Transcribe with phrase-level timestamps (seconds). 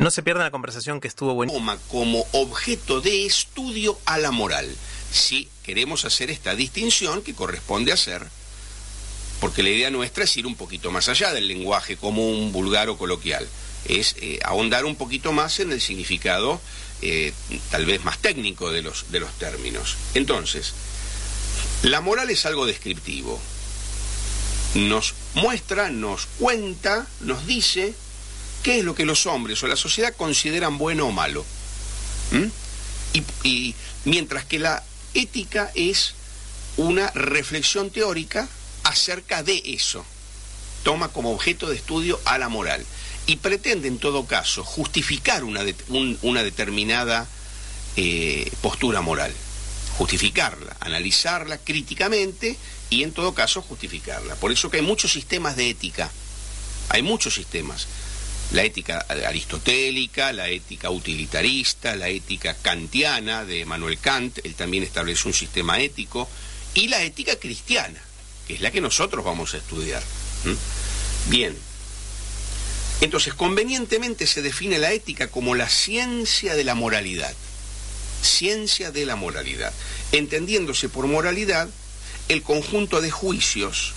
[0.00, 1.52] No se pierda la conversación que estuvo buena.
[1.52, 4.72] Toma como objeto de estudio a la moral.
[5.10, 8.24] Si queremos hacer esta distinción que corresponde hacer,
[9.40, 12.96] porque la idea nuestra es ir un poquito más allá del lenguaje común, vulgar o
[12.96, 13.48] coloquial.
[13.86, 16.60] Es eh, ahondar un poquito más en el significado
[17.02, 17.32] eh,
[17.72, 19.96] tal vez más técnico de los, de los términos.
[20.14, 20.74] Entonces,
[21.82, 23.40] la moral es algo descriptivo.
[24.76, 27.96] Nos muestra, nos cuenta, nos dice
[28.62, 31.44] qué es lo que los hombres o la sociedad consideran bueno o malo.
[33.12, 34.82] Y, y mientras que la
[35.14, 36.14] ética es
[36.76, 38.48] una reflexión teórica
[38.84, 40.04] acerca de eso.
[40.84, 42.84] Toma como objeto de estudio a la moral
[43.26, 45.62] y pretende en todo caso justificar una,
[46.22, 47.26] una determinada
[47.96, 49.32] eh, postura moral,
[49.98, 52.56] justificarla, analizarla críticamente
[52.90, 54.36] y en todo caso justificarla.
[54.36, 56.10] Por eso que hay muchos sistemas de ética,
[56.88, 57.86] hay muchos sistemas.
[58.52, 65.28] La ética aristotélica, la ética utilitarista, la ética kantiana de Manuel Kant, él también establece
[65.28, 66.28] un sistema ético,
[66.74, 68.00] y la ética cristiana,
[68.46, 70.02] que es la que nosotros vamos a estudiar.
[71.28, 71.54] Bien,
[73.00, 77.32] entonces, convenientemente se define la ética como la ciencia de la moralidad.
[78.22, 79.72] Ciencia de la moralidad.
[80.10, 81.68] Entendiéndose por moralidad
[82.28, 83.92] el conjunto de juicios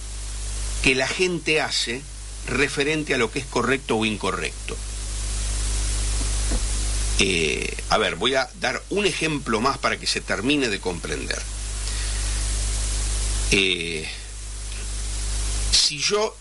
[0.84, 2.02] que la gente hace
[2.48, 4.78] referente a lo que es correcto o incorrecto.
[7.20, 11.40] Eh, a ver, voy a dar un ejemplo más para que se termine de comprender.
[13.52, 14.10] Eh,
[15.72, 16.36] si yo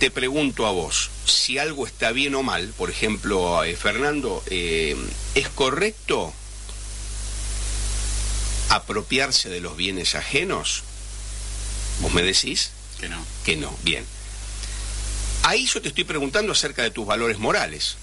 [0.00, 5.48] te pregunto a vos si algo está bien o mal, por ejemplo, eh, Fernando, ¿es
[5.54, 6.32] correcto
[8.70, 10.82] apropiarse de los bienes ajenos?
[12.00, 12.70] ¿Vos me decís?
[12.98, 13.24] Que no.
[13.44, 14.04] Que no, bien.
[15.50, 17.96] Ahí yo te estoy preguntando acerca de tus valores morales.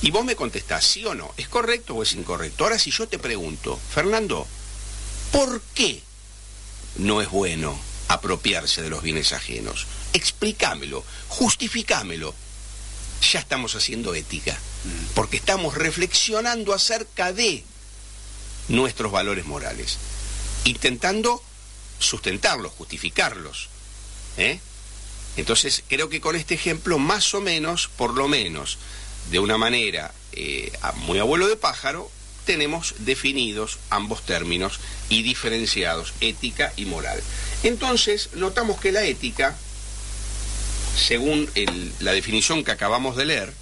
[0.00, 2.62] Y vos me contestás, sí o no, ¿es correcto o es incorrecto?
[2.62, 4.46] Ahora si yo te pregunto, Fernando,
[5.32, 6.00] ¿por qué
[6.98, 9.88] no es bueno apropiarse de los bienes ajenos?
[10.12, 12.32] explícamelo, justificámelo.
[13.32, 14.56] Ya estamos haciendo ética,
[15.14, 17.64] porque estamos reflexionando acerca de
[18.68, 19.98] nuestros valores morales,
[20.64, 21.42] intentando
[21.98, 23.68] sustentarlos, justificarlos.
[24.36, 24.60] ¿eh?
[25.36, 28.78] Entonces, creo que con este ejemplo, más o menos, por lo menos,
[29.30, 32.10] de una manera eh, muy abuelo de pájaro,
[32.44, 37.22] tenemos definidos ambos términos y diferenciados, ética y moral.
[37.62, 39.56] Entonces, notamos que la ética
[40.96, 41.48] según
[42.00, 43.52] la definición que acabamos de leer,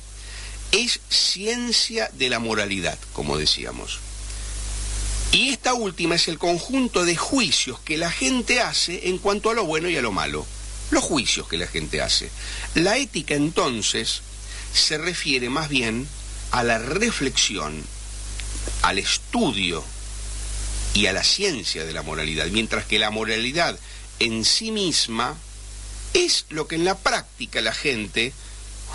[0.73, 3.99] es ciencia de la moralidad, como decíamos.
[5.33, 9.55] Y esta última es el conjunto de juicios que la gente hace en cuanto a
[9.55, 10.45] lo bueno y a lo malo.
[10.91, 12.31] Los juicios que la gente hace.
[12.75, 14.23] La ética entonces
[14.73, 16.09] se refiere más bien
[16.51, 17.85] a la reflexión,
[18.83, 19.85] al estudio
[20.95, 23.79] y a la ciencia de la moralidad, mientras que la moralidad
[24.19, 25.37] en sí misma
[26.13, 28.33] es lo que en la práctica la gente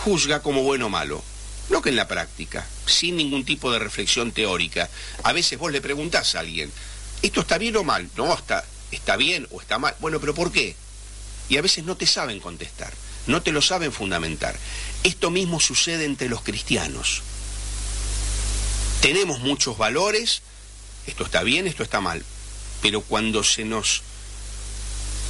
[0.04, 1.24] juzga como bueno o malo.
[1.70, 4.90] Lo que en la práctica, sin ningún tipo de reflexión teórica.
[5.24, 6.72] A veces vos le preguntás a alguien,
[7.24, 8.08] ¿esto está bien o mal?
[8.16, 9.96] No, está, está bien o está mal.
[10.00, 10.76] Bueno, pero ¿por qué?
[11.50, 12.94] Y a veces no te saben contestar,
[13.28, 14.58] no te lo saben fundamentar.
[15.04, 17.22] Esto mismo sucede entre los cristianos.
[19.02, 20.42] Tenemos muchos valores,
[21.06, 22.24] esto está bien, esto está mal,
[22.82, 24.02] pero cuando se nos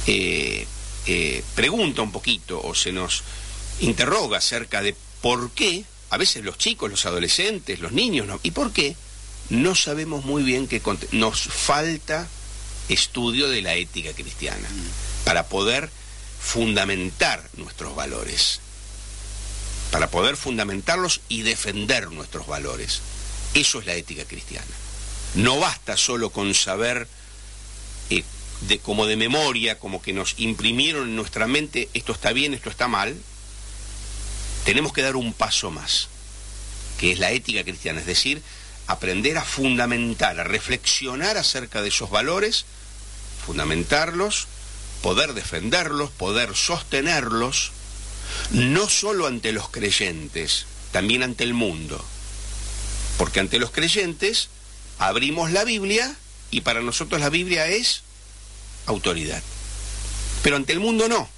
[0.06, 0.66] eh,
[1.06, 3.22] eh, pregunta un poquito o se nos
[3.80, 8.72] interroga acerca de por qué, a veces los chicos, los adolescentes, los niños, ¿y por
[8.72, 8.96] qué?
[9.50, 10.80] No sabemos muy bien que
[11.12, 12.28] nos falta
[12.88, 14.68] estudio de la ética cristiana
[15.24, 15.90] para poder
[16.46, 18.60] fundamentar nuestros valores,
[19.90, 23.00] para poder fundamentarlos y defender nuestros valores.
[23.54, 24.66] Eso es la ética cristiana.
[25.34, 27.08] No basta solo con saber
[28.10, 28.22] eh,
[28.68, 32.70] de, como de memoria, como que nos imprimieron en nuestra mente, esto está bien, esto
[32.70, 33.16] está mal,
[34.64, 36.08] tenemos que dar un paso más,
[36.98, 38.40] que es la ética cristiana, es decir,
[38.86, 42.66] aprender a fundamentar, a reflexionar acerca de esos valores,
[43.44, 44.46] fundamentarlos,
[45.02, 47.72] poder defenderlos, poder sostenerlos,
[48.50, 52.04] no solo ante los creyentes, también ante el mundo.
[53.18, 54.48] Porque ante los creyentes
[54.98, 56.16] abrimos la Biblia
[56.50, 58.02] y para nosotros la Biblia es
[58.86, 59.42] autoridad.
[60.42, 61.28] Pero ante el mundo no.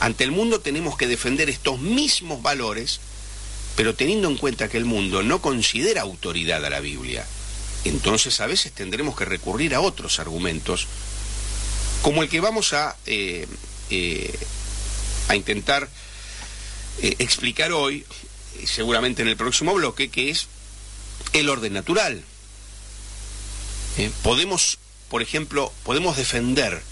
[0.00, 3.00] Ante el mundo tenemos que defender estos mismos valores,
[3.76, 7.26] pero teniendo en cuenta que el mundo no considera autoridad a la Biblia.
[7.84, 10.86] Entonces a veces tendremos que recurrir a otros argumentos,
[12.02, 13.46] como el que vamos a, eh,
[13.90, 14.38] eh,
[15.28, 15.88] a intentar
[17.02, 18.04] eh, explicar hoy,
[18.64, 20.46] seguramente en el próximo bloque, que es
[21.32, 22.22] el orden natural.
[24.22, 24.78] podemos,
[25.08, 26.82] por ejemplo, podemos defender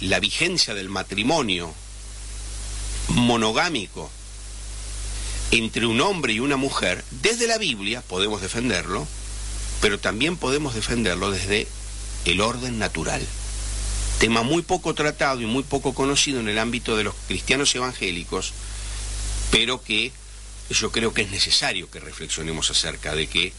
[0.00, 1.72] la vigencia del matrimonio
[3.08, 4.10] monogámico
[5.50, 9.06] entre un hombre y una mujer, desde la Biblia podemos defenderlo,
[9.80, 11.66] pero también podemos defenderlo desde
[12.24, 13.26] el orden natural.
[14.20, 18.52] Tema muy poco tratado y muy poco conocido en el ámbito de los cristianos evangélicos,
[19.50, 20.12] pero que
[20.70, 23.52] yo creo que es necesario que reflexionemos acerca de que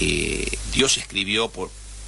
[0.00, 1.50] eh, Dios escribió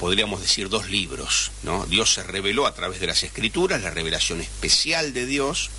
[0.00, 1.52] podríamos decir, dos libros.
[1.62, 1.86] ¿no?
[1.86, 5.70] Dios se reveló a través de las escrituras, la revelación especial de Dios,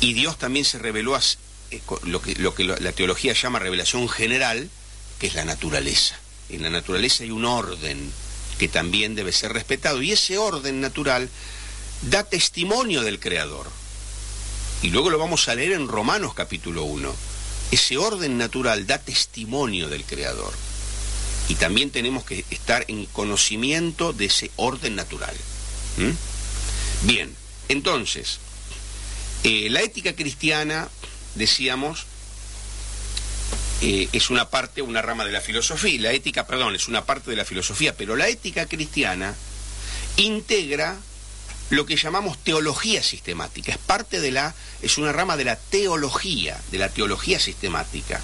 [0.00, 4.68] y Dios también se reveló eh, lo que, lo que la teología llama revelación general,
[5.18, 6.18] que es la naturaleza.
[6.50, 8.12] En la naturaleza hay un orden
[8.58, 11.28] que también debe ser respetado, y ese orden natural
[12.02, 13.66] da testimonio del Creador.
[14.82, 17.14] Y luego lo vamos a leer en Romanos capítulo 1.
[17.70, 20.52] Ese orden natural da testimonio del Creador
[21.48, 25.34] y también tenemos que estar en conocimiento de ese orden natural.
[27.02, 27.34] Bien,
[27.68, 28.38] entonces,
[29.44, 30.88] eh, la ética cristiana,
[31.34, 32.06] decíamos,
[33.82, 37.30] eh, es una parte, una rama de la filosofía, la ética, perdón, es una parte
[37.30, 39.34] de la filosofía, pero la ética cristiana
[40.16, 40.96] integra
[41.70, 46.60] lo que llamamos teología sistemática, es parte de la, es una rama de la teología,
[46.70, 48.20] de la teología sistemática.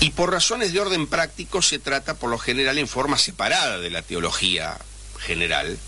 [0.00, 3.90] Y por razones de orden práctico se trata por lo general en forma separada de
[3.90, 4.78] la teología
[5.18, 5.78] general.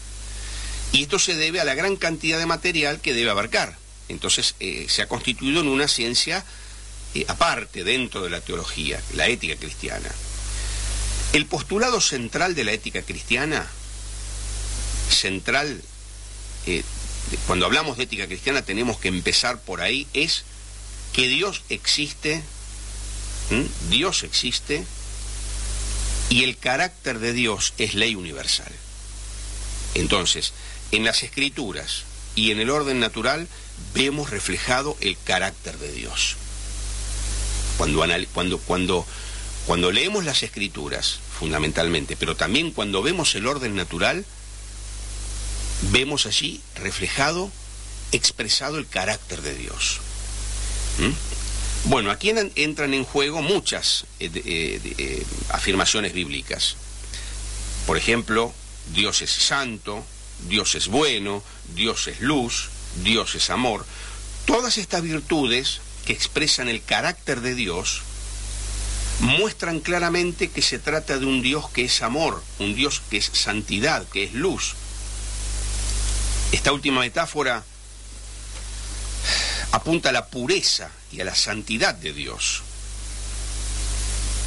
[0.92, 3.76] Y esto se debe a la gran cantidad de material que debe abarcar.
[4.08, 6.44] Entonces eh, se ha constituido en una ciencia
[7.18, 10.10] eh, aparte dentro de la teología, la ética cristiana.
[11.32, 13.66] El postulado central de la ética cristiana,
[15.10, 15.82] central,
[16.66, 16.82] eh,
[17.46, 20.44] cuando hablamos de ética cristiana tenemos que empezar por ahí, es
[21.12, 22.42] que Dios existe.
[23.88, 24.84] Dios existe
[26.28, 28.70] y el carácter de Dios es ley universal.
[29.94, 30.52] Entonces,
[30.92, 32.04] en las escrituras
[32.34, 33.48] y en el orden natural
[33.94, 36.36] vemos reflejado el carácter de Dios.
[37.78, 38.04] Cuando,
[38.34, 39.06] cuando, cuando,
[39.66, 44.26] cuando leemos las escrituras, fundamentalmente, pero también cuando vemos el orden natural,
[45.92, 47.50] vemos allí reflejado,
[48.12, 50.00] expresado el carácter de Dios.
[50.98, 51.88] ¿Mm?
[51.88, 56.76] Bueno, aquí entran en juego muchas eh, eh, eh, afirmaciones bíblicas.
[57.86, 58.52] Por ejemplo,
[58.92, 60.04] Dios es santo,
[60.48, 61.42] Dios es bueno,
[61.74, 62.68] Dios es luz,
[63.04, 63.86] Dios es amor.
[64.44, 68.00] Todas estas virtudes que expresan el carácter de Dios
[69.20, 73.26] muestran claramente que se trata de un Dios que es amor, un Dios que es
[73.34, 74.72] santidad, que es luz.
[76.50, 77.62] Esta última metáfora
[79.72, 82.62] apunta a la pureza y a la santidad de Dios.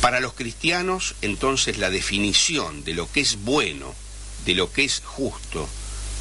[0.02, 3.94] Para los cristianos, entonces, la definición de lo que es bueno,
[4.46, 5.70] de lo que es justo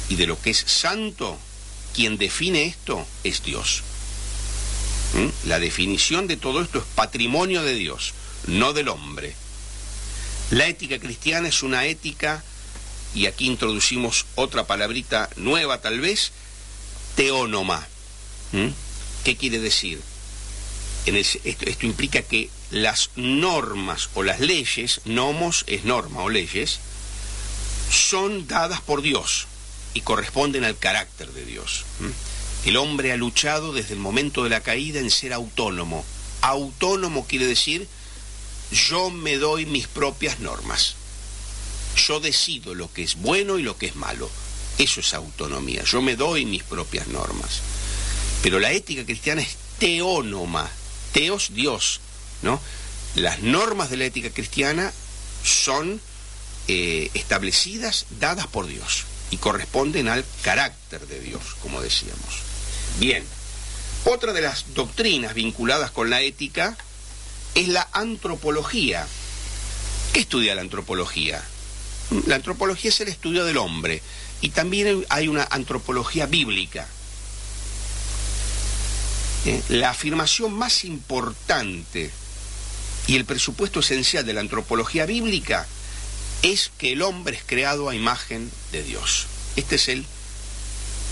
[0.07, 1.39] y de lo que es santo,
[1.95, 3.81] quien define esto es Dios.
[5.21, 5.47] ¿Mm?
[5.47, 8.13] La definición de todo esto es patrimonio de Dios,
[8.47, 9.35] no del hombre.
[10.51, 12.43] La ética cristiana es una ética,
[13.13, 16.31] y aquí introducimos otra palabrita nueva tal vez,
[17.15, 17.87] teónoma.
[18.51, 18.67] ¿Mm?
[19.23, 20.01] ¿Qué quiere decir?
[21.05, 26.79] esto, implica que las normas o las leyes, nomos es norma o leyes,
[27.89, 29.47] son dadas por Dios
[29.93, 31.85] y corresponden al carácter de Dios.
[32.65, 36.05] El hombre ha luchado desde el momento de la caída en ser autónomo.
[36.41, 37.87] Autónomo quiere decir
[38.71, 40.95] yo me doy mis propias normas.
[41.95, 44.29] Yo decido lo que es bueno y lo que es malo.
[44.77, 45.83] Eso es autonomía.
[45.83, 47.61] Yo me doy mis propias normas.
[48.41, 50.69] Pero la ética cristiana es teónoma,
[51.11, 51.99] teos Dios,
[52.41, 52.59] ¿no?
[53.15, 54.91] Las normas de la ética cristiana
[55.43, 55.99] son
[56.67, 62.50] eh, establecidas, dadas por Dios, y corresponden al carácter de Dios, como decíamos.
[62.99, 63.23] Bien,
[64.05, 66.77] otra de las doctrinas vinculadas con la ética
[67.55, 69.07] es la antropología.
[70.13, 71.43] ¿Qué estudia la antropología?
[72.27, 74.01] La antropología es el estudio del hombre
[74.41, 76.87] y también hay una antropología bíblica.
[79.45, 82.11] eh, la afirmación más importante
[83.07, 85.67] y el presupuesto esencial de la antropología bíblica
[86.43, 89.27] es que el hombre es creado a imagen de Dios.
[89.55, 90.05] Este es el,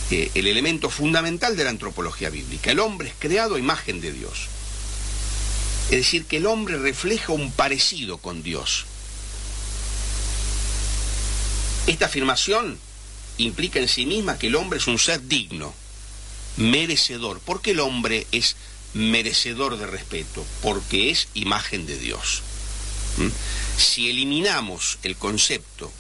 [0.10, 2.72] el elemento fundamental de la antropología bíblica.
[2.72, 4.48] El hombre es creado a imagen de Dios.
[5.92, 8.86] Es decir, que el hombre refleja un parecido con Dios.
[11.88, 12.78] Esta afirmación
[13.38, 15.74] implica en sí misma que el hombre es un ser digno,
[16.58, 18.56] merecedor, porque el hombre es
[18.94, 22.42] merecedor de respeto, porque es imagen de Dios.
[23.18, 23.30] ¿Mm?
[23.78, 25.92] Si eliminamos el concepto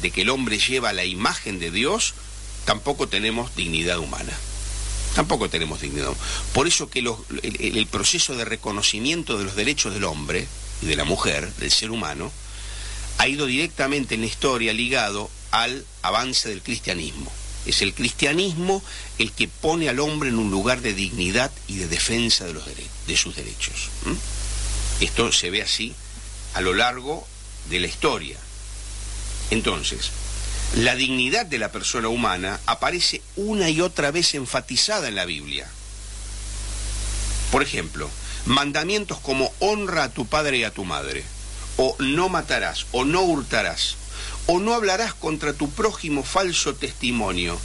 [0.00, 2.14] de que el hombre lleva la imagen de Dios,
[2.64, 4.32] tampoco tenemos dignidad humana.
[5.14, 6.12] Tampoco tenemos dignidad.
[6.54, 10.46] Por eso que el, proceso de reconocimiento de los derechos del hombre
[10.80, 12.32] y de la mujer, del ser humano,
[13.18, 17.30] ha ido directamente en la historia ligado al avance del cristianismo.
[17.66, 18.82] Es el cristianismo
[19.18, 23.36] el que pone al hombre en un lugar de dignidad y de defensa de sus
[23.36, 23.90] derechos.
[25.00, 25.94] Esto se ve así
[26.54, 27.26] a lo largo
[27.68, 28.38] de la historia.
[29.50, 30.10] Entonces,
[30.76, 35.68] la dignidad de la persona humana aparece una y otra vez enfatizada en la Biblia.
[37.50, 38.08] Por ejemplo,
[38.46, 41.24] mandamientos como honra a tu padre y a tu madre,
[41.76, 43.96] o no matarás, o no hurtarás,
[44.46, 47.60] o no hablarás contra tu prójimo falso testimonio.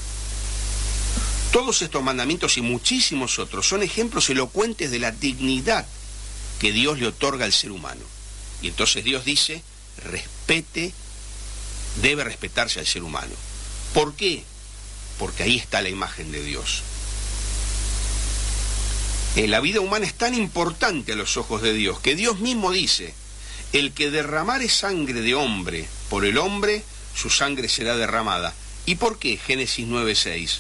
[1.54, 5.86] Todos estos mandamientos y muchísimos otros son ejemplos elocuentes de la dignidad
[6.60, 8.02] que Dios le otorga al ser humano.
[8.62, 9.64] Y entonces Dios dice,
[10.04, 10.92] respete
[12.02, 13.34] debe respetarse al ser humano.
[13.94, 14.44] ¿Por qué?
[15.18, 16.84] Porque ahí está la imagen de Dios.
[19.36, 23.14] La vida humana es tan importante a los ojos de Dios que Dios mismo dice,
[23.72, 26.84] el que derramare sangre de hombre por el hombre,
[27.16, 28.54] su sangre será derramada.
[28.86, 29.38] ¿Y por qué?
[29.38, 30.60] Génesis 9:6.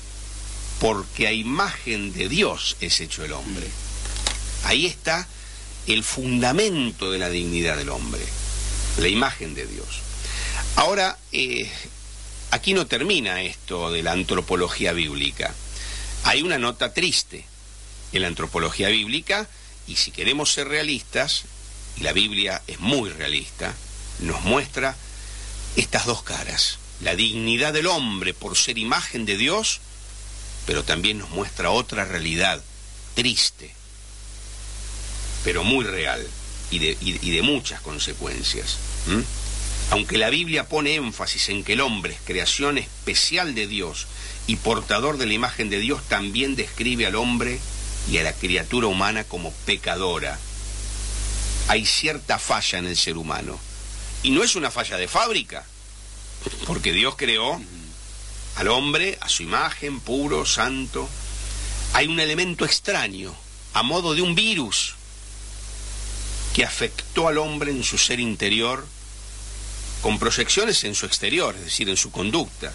[0.79, 3.67] Porque a imagen de Dios es hecho el hombre.
[4.63, 5.27] Ahí está
[5.87, 8.23] el fundamento de la dignidad del hombre,
[8.99, 10.01] la imagen de Dios.
[10.77, 11.67] Ahora, eh,
[12.51, 15.51] aquí no termina esto de la antropología bíblica.
[16.23, 17.47] Hay una nota triste
[18.11, 19.47] en la antropología bíblica
[19.87, 21.45] y si queremos ser realistas,
[21.97, 23.73] y la Biblia es muy realista,
[24.19, 24.95] nos muestra
[25.77, 26.77] estas dos caras.
[27.01, 29.79] La dignidad del hombre por ser imagen de Dios,
[30.67, 32.61] pero también nos muestra otra realidad
[33.15, 33.73] triste,
[35.43, 36.23] pero muy real
[36.69, 38.77] y de, muchas consecuencias.
[39.89, 44.07] Aunque la Biblia pone énfasis en que el hombre es creación especial de Dios
[44.45, 47.59] y portador de la imagen de Dios, también describe al hombre
[48.11, 50.37] y a la criatura humana como pecadora.
[51.69, 53.59] Hay cierta falla en el ser humano.
[54.23, 55.65] Y no es una falla de fábrica,
[56.65, 57.61] porque Dios creó
[58.55, 61.07] al hombre a su imagen, puro, santo.
[61.93, 63.33] Hay un elemento extraño,
[63.73, 64.95] a modo de un virus,
[66.53, 68.85] que afectó al hombre en su ser interior
[70.07, 72.71] con proyecciones en su exterior, es decir, en su conducta.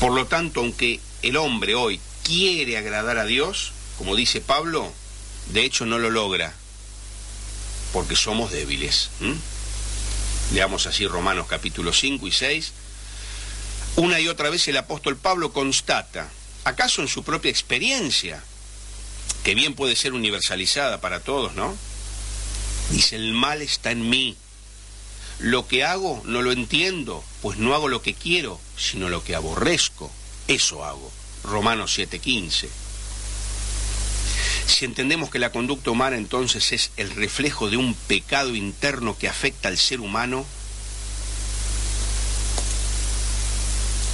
[0.00, 4.92] Por lo tanto, aunque el hombre hoy quiere agradar a Dios, como dice Pablo,
[5.46, 6.52] de hecho no lo logra,
[7.94, 9.08] porque somos débiles.
[10.52, 12.72] Leamos así Romanos capítulo 5 y 6.
[13.96, 16.28] Una y otra vez el apóstol Pablo constata,
[16.64, 18.44] acaso en su propia experiencia,
[19.42, 21.74] que bien puede ser universalizada para todos, ¿no?
[22.90, 24.36] Dice, el mal está en mí,
[25.42, 29.34] lo que hago no lo entiendo, pues no hago lo que quiero, sino lo que
[29.34, 30.10] aborrezco.
[30.46, 31.10] Eso hago.
[31.42, 32.68] Romanos 7:15.
[34.66, 39.28] Si entendemos que la conducta humana entonces es el reflejo de un pecado interno que
[39.28, 40.46] afecta al ser humano,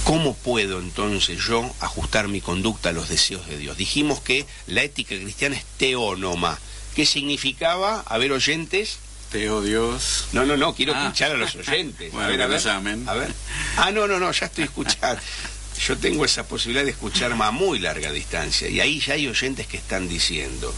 [0.03, 3.77] ¿cómo puedo entonces yo ajustar mi conducta a los deseos de Dios?
[3.77, 6.57] Dijimos que la ética cristiana es teónoma.
[6.95, 7.99] ¿Qué significaba?
[8.07, 8.97] A ver, oyentes,
[9.31, 10.27] Teo Dios.
[10.31, 11.03] No, no, no, quiero ah.
[11.03, 12.13] escuchar a los oyentes.
[12.13, 13.33] a ver, a ver, a ver.
[13.77, 15.21] Ah, no, no, no, ya estoy escuchando.
[15.79, 18.67] Yo tengo esa posibilidad de escuchar a muy larga distancia.
[18.67, 20.73] Y ahí ya hay oyentes que están diciendo,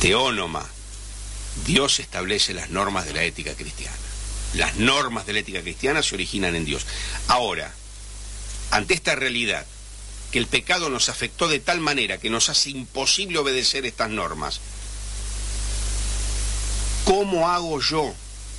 [0.00, 0.66] teónoma,
[1.64, 3.96] Dios establece las normas de la ética cristiana.
[4.54, 6.86] Las normas de la ética cristiana se originan en Dios.
[7.28, 7.72] Ahora,
[8.70, 9.66] ante esta realidad,
[10.30, 14.60] que el pecado nos afectó de tal manera que nos hace imposible obedecer estas normas,
[17.08, 18.14] ¿Cómo hago yo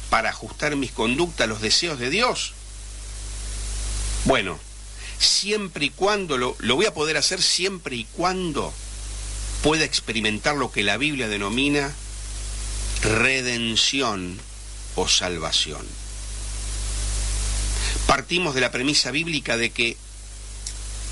[0.10, 2.54] para ajustar mis conductas a los deseos de Dios?
[4.26, 4.58] Bueno,
[5.20, 8.74] siempre y cuando lo, lo voy a poder hacer siempre y cuando
[9.62, 11.94] pueda experimentar lo que la Biblia denomina
[13.04, 14.40] redención
[14.96, 15.86] o salvación.
[18.08, 19.96] Partimos de la premisa bíblica de que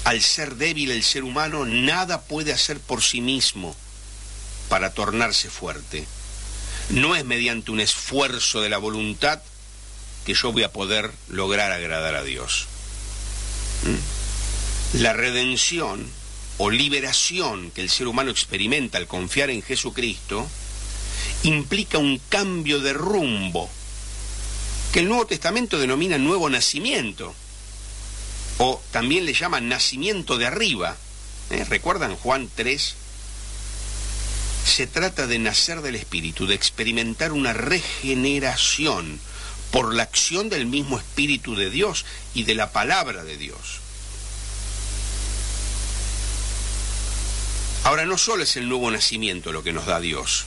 [0.05, 3.75] Al ser débil el ser humano, nada puede hacer por sí mismo
[4.69, 6.07] para tornarse fuerte.
[6.89, 9.41] No es mediante un esfuerzo de la voluntad
[10.25, 12.67] que yo voy a poder lograr agradar a Dios.
[13.83, 14.99] ¿Mm?
[14.99, 16.05] La redención
[16.57, 20.47] o liberación que el ser humano experimenta al confiar en Jesucristo
[21.43, 23.69] implica un cambio de rumbo
[24.91, 27.35] que el Nuevo Testamento denomina nuevo nacimiento
[28.57, 30.97] o también le llama nacimiento de arriba.
[31.51, 31.63] ¿Eh?
[31.69, 32.95] ¿Recuerdan Juan 3?
[34.67, 39.19] Se trata de nacer del Espíritu, de experimentar una regeneración
[39.71, 42.05] por la acción del mismo Espíritu de Dios
[42.35, 43.79] y de la palabra de Dios.
[47.85, 50.45] Ahora no solo es el nuevo nacimiento lo que nos da Dios,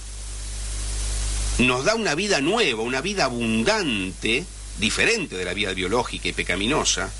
[1.58, 4.44] nos da una vida nueva, una vida abundante,
[4.78, 7.10] diferente de la vida biológica y pecaminosa,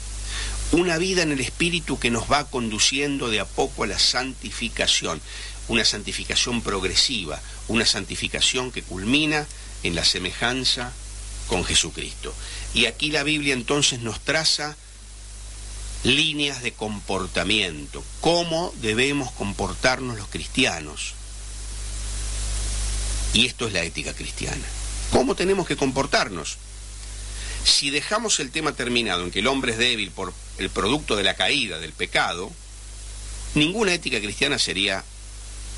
[0.73, 5.21] una vida en el Espíritu que nos va conduciendo de a poco a la santificación,
[5.69, 9.47] una santificación progresiva, una santificación que culmina
[9.83, 10.93] en la semejanza
[11.49, 12.33] con Jesucristo.
[12.75, 14.77] Y aquí la Biblia entonces nos traza
[16.05, 21.15] líneas de comportamiento, cómo debemos comportarnos los cristianos.
[23.35, 24.65] Y esto es la ética cristiana.
[25.12, 26.57] ¿Cómo tenemos que comportarnos?
[27.65, 31.25] Si dejamos el tema terminado en que el hombre es débil por el producto de
[31.25, 32.50] la caída, del pecado,
[33.55, 35.05] ninguna ética cristiana sería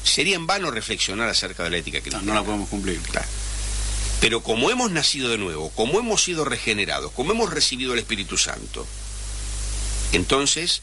[0.05, 2.27] sería en vano reflexionar acerca de la ética cristiana.
[2.27, 3.01] No, la podemos cumplir.
[4.21, 8.37] Pero como hemos nacido de nuevo, como hemos sido regenerados, como hemos recibido el Espíritu
[8.37, 8.87] Santo,
[10.13, 10.83] entonces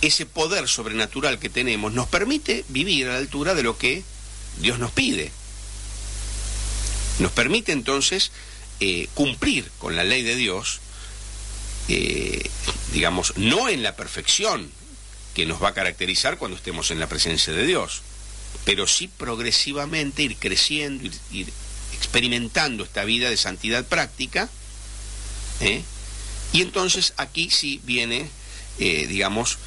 [0.00, 4.02] ese poder sobrenatural que tenemos nos permite vivir a la altura de lo que
[4.58, 5.30] Dios nos pide.
[7.18, 8.32] Nos permite entonces
[8.80, 10.80] eh, cumplir con la ley de Dios,
[11.88, 12.48] eh,
[12.92, 14.70] digamos, no en la perfección
[15.34, 18.02] que nos va a caracterizar cuando estemos en la presencia de Dios,
[18.64, 21.52] pero sí progresivamente ir creciendo, ir,
[21.94, 24.48] experimentando esta vida de santidad práctica.
[25.60, 25.82] ¿eh?
[26.52, 28.28] Y entonces aquí sí viene,
[28.78, 29.58] eh, digamos,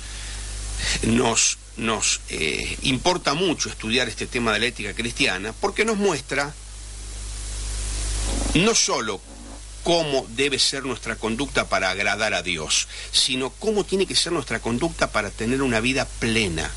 [1.04, 2.22] nos, nos
[2.84, 6.54] importa mucho estudiar este tema de la ética cristiana porque nos muestra
[8.56, 9.20] no solo
[9.86, 14.60] cómo debe ser nuestra conducta para agradar a Dios, sino cómo tiene que ser nuestra
[14.60, 16.72] conducta para tener una vida plena,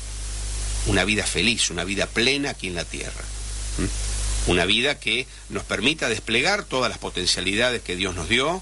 [0.85, 3.23] una vida feliz, una vida plena aquí en la tierra.
[4.45, 8.61] Una vida que nos permita desplegar todas las potencialidades que Dios nos dio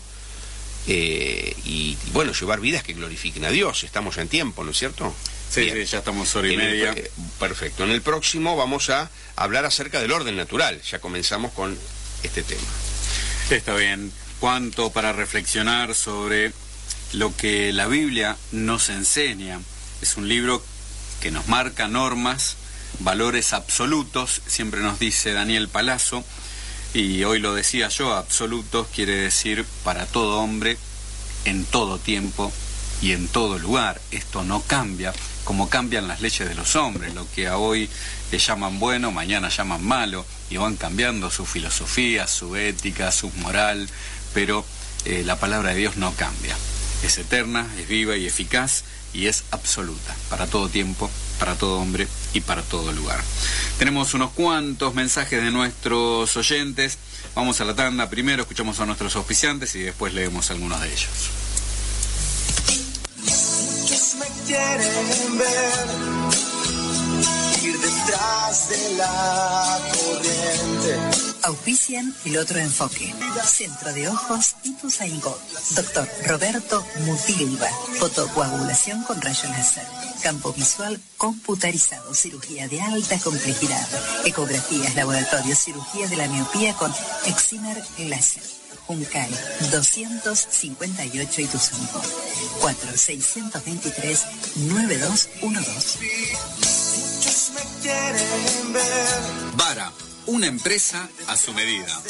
[0.87, 3.83] eh, y, bueno, llevar vidas que glorifiquen a Dios.
[3.83, 5.13] Estamos en tiempo, ¿no es cierto?
[5.49, 6.93] Sí, sí, ya estamos hora y media.
[6.95, 7.83] Eh, perfecto.
[7.83, 10.81] En el próximo vamos a hablar acerca del orden natural.
[10.83, 11.77] Ya comenzamos con
[12.23, 12.61] este tema.
[13.49, 14.09] Está bien.
[14.39, 16.53] ¿Cuánto para reflexionar sobre
[17.13, 19.59] lo que la Biblia nos enseña?
[20.01, 20.63] Es un libro
[21.21, 22.55] que nos marca normas
[22.99, 26.23] valores absolutos, siempre nos dice Daniel Palazzo,
[26.93, 30.77] y hoy lo decía yo, absolutos quiere decir para todo hombre,
[31.45, 32.51] en todo tiempo
[33.01, 34.01] y en todo lugar.
[34.11, 37.89] Esto no cambia, como cambian las leyes de los hombres, lo que a hoy
[38.31, 43.89] le llaman bueno, mañana llaman malo, y van cambiando su filosofía, su ética, su moral,
[44.37, 44.63] pero
[45.05, 46.55] eh, la palabra de Dios no cambia.
[47.01, 52.07] Es eterna, es viva y eficaz y es absoluta para todo tiempo, para todo hombre
[52.33, 53.19] y para todo lugar.
[53.79, 56.99] Tenemos unos cuantos mensajes de nuestros oyentes.
[57.33, 61.09] Vamos a la tanda primero, escuchamos a nuestros auspiciantes y después leemos algunos de ellos.
[67.63, 71.16] ir detrás de la corriente
[71.47, 73.13] Auspician el otro enfoque.
[73.45, 75.39] Centro de Ojos Ituzaingó.
[75.75, 77.69] Doctor Roberto Mutilva.
[77.99, 79.87] Fotocoagulación con rayos láser.
[80.21, 82.13] Campo visual computarizado.
[82.13, 83.87] Cirugía de alta complejidad.
[84.25, 86.93] Ecografías, laboratorios, cirugía de la miopía con
[87.25, 88.43] Eximer Láser.
[88.85, 89.29] Juncal
[89.71, 92.01] 258 Ituzaingó.
[92.59, 94.25] 4623
[94.67, 95.99] 9212.
[99.55, 99.93] Vara
[100.27, 102.01] una empresa a su medida.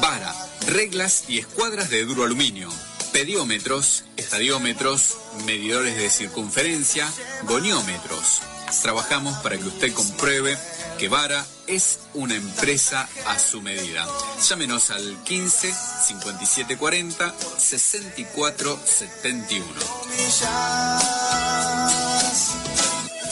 [0.00, 0.34] Vara,
[0.66, 2.70] reglas y escuadras de duro aluminio,
[3.12, 7.08] pediómetros, estadiómetros, medidores de circunferencia,
[7.44, 8.40] goniómetros.
[8.82, 10.56] Trabajamos para que usted compruebe
[10.98, 14.06] que Vara es una empresa a su medida.
[14.48, 15.74] Llámenos al 15
[16.06, 19.66] 57 40 64 71.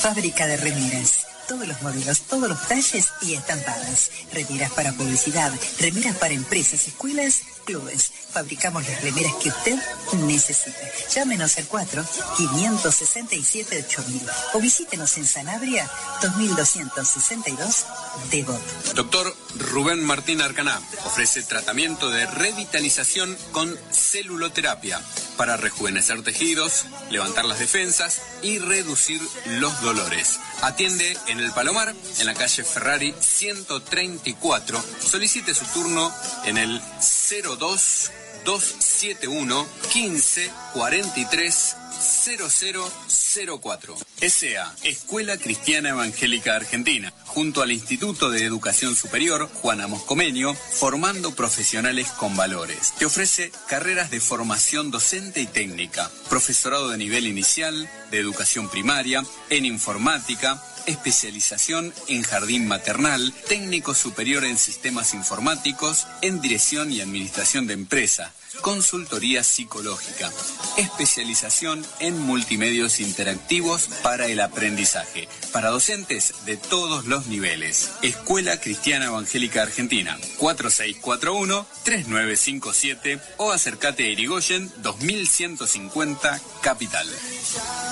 [0.00, 4.10] Fábrica de remeras todos los modelos, todos los talles y estampadas.
[4.32, 8.10] Remiras para publicidad, remiras para empresas, escuelas clubes.
[8.32, 9.78] Fabricamos las remeras que usted
[10.24, 10.80] necesita.
[11.14, 12.02] Llámenos al 4
[12.38, 14.22] 567 8000
[14.54, 15.88] o visítenos en Sanabria
[16.22, 17.84] 2262
[18.30, 18.94] Devot.
[18.94, 25.00] Doctor Rubén Martín Arcaná ofrece tratamiento de revitalización con celuloterapia
[25.36, 30.40] para rejuvenecer tejidos, levantar las defensas y reducir los dolores.
[30.62, 34.82] Atiende en el Palomar, en la calle Ferrari 134.
[35.00, 36.12] Solicite su turno
[36.44, 43.96] en el 02 271 15 43 0004.
[44.20, 52.08] SA, Escuela Cristiana Evangélica Argentina, junto al Instituto de Educación Superior Juana Moscomenio, formando profesionales
[52.08, 52.94] con valores.
[52.98, 59.22] Te ofrece carreras de formación docente y técnica, profesorado de nivel inicial, de educación primaria,
[59.50, 67.66] en informática, especialización en jardín maternal, técnico superior en sistemas informáticos, en dirección y administración
[67.66, 70.30] de empresa, consultoría psicológica,
[70.76, 77.92] especialización en multimedios interactivos para el aprendizaje, para docentes de todos los niveles.
[78.02, 87.08] Escuela Cristiana Evangélica Argentina, 4641-3957 o acércate a Irigoyen 2150 Capital.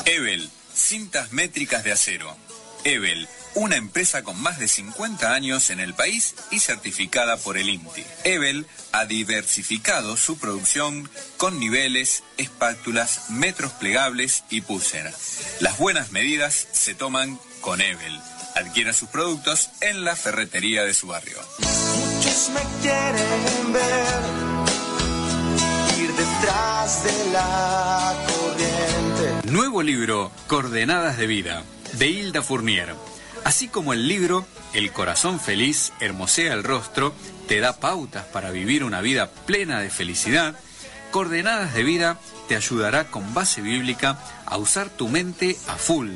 [0.04, 2.36] Evel, cintas métricas de acero.
[2.84, 3.26] Evel,
[3.56, 8.04] una empresa con más de 50 años en el país y certificada por el INTI.
[8.24, 15.10] Evel ha diversificado su producción con niveles, espátulas, metros plegables y pulsera.
[15.60, 18.20] Las buenas medidas se toman con Evel.
[18.54, 21.38] Adquiera sus productos en la ferretería de su barrio.
[21.60, 24.16] Muchos me quieren ver
[25.98, 29.50] ir detrás de la corriente.
[29.50, 31.64] Nuevo libro, Coordenadas de Vida
[31.98, 32.94] de Hilda Fournier.
[33.46, 37.14] Así como el libro El corazón feliz hermosea el rostro,
[37.46, 40.56] te da pautas para vivir una vida plena de felicidad,
[41.12, 46.10] Coordenadas de Vida te ayudará con base bíblica a usar tu mente a full,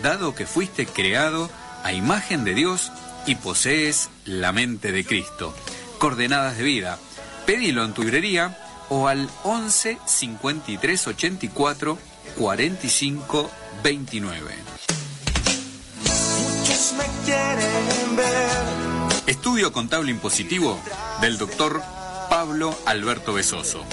[0.00, 1.50] dado que fuiste creado
[1.82, 2.92] a imagen de Dios
[3.26, 5.52] y posees la mente de Cristo.
[5.98, 7.00] Coordenadas de Vida.
[7.46, 8.56] Pedilo en tu librería
[8.90, 11.98] o al 11 53 84
[12.36, 13.50] 45
[13.82, 14.75] 29
[16.92, 18.50] me quieren ver.
[19.26, 20.78] Estudio contable impositivo
[21.20, 21.82] del doctor
[22.28, 23.84] Pablo Alberto Besoso.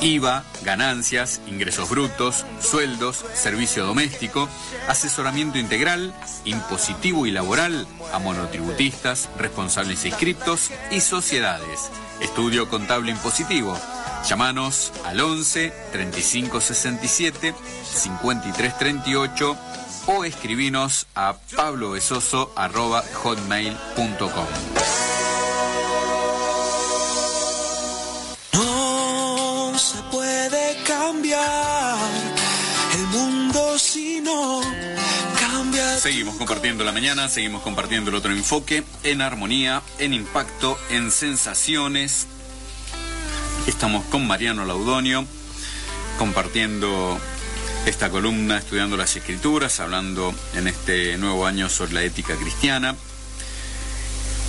[0.00, 4.48] IVA, ganancias, ingresos brutos, sueldos, servicio doméstico,
[4.88, 6.14] asesoramiento integral,
[6.44, 11.90] impositivo y laboral a monotributistas, responsables inscriptos y sociedades.
[12.20, 13.76] Estudio contable impositivo.
[14.28, 19.56] Llámanos al 11 3567 5338
[20.10, 24.46] o escribinos a pablobesoso.hotmail.com.
[28.54, 31.96] No se puede cambiar
[32.94, 34.60] el mundo si no
[35.38, 35.96] cambia.
[35.98, 42.26] Seguimos compartiendo la mañana, seguimos compartiendo el otro enfoque en armonía, en impacto, en sensaciones.
[43.68, 45.24] Estamos con Mariano Laudonio
[46.18, 47.20] compartiendo
[47.86, 52.94] esta columna estudiando las escrituras, hablando en este nuevo año sobre la ética cristiana.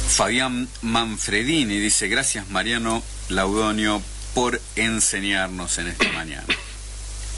[0.09, 4.01] Fabián Manfredini dice, gracias Mariano Laudonio
[4.33, 6.45] por enseñarnos en esta mañana.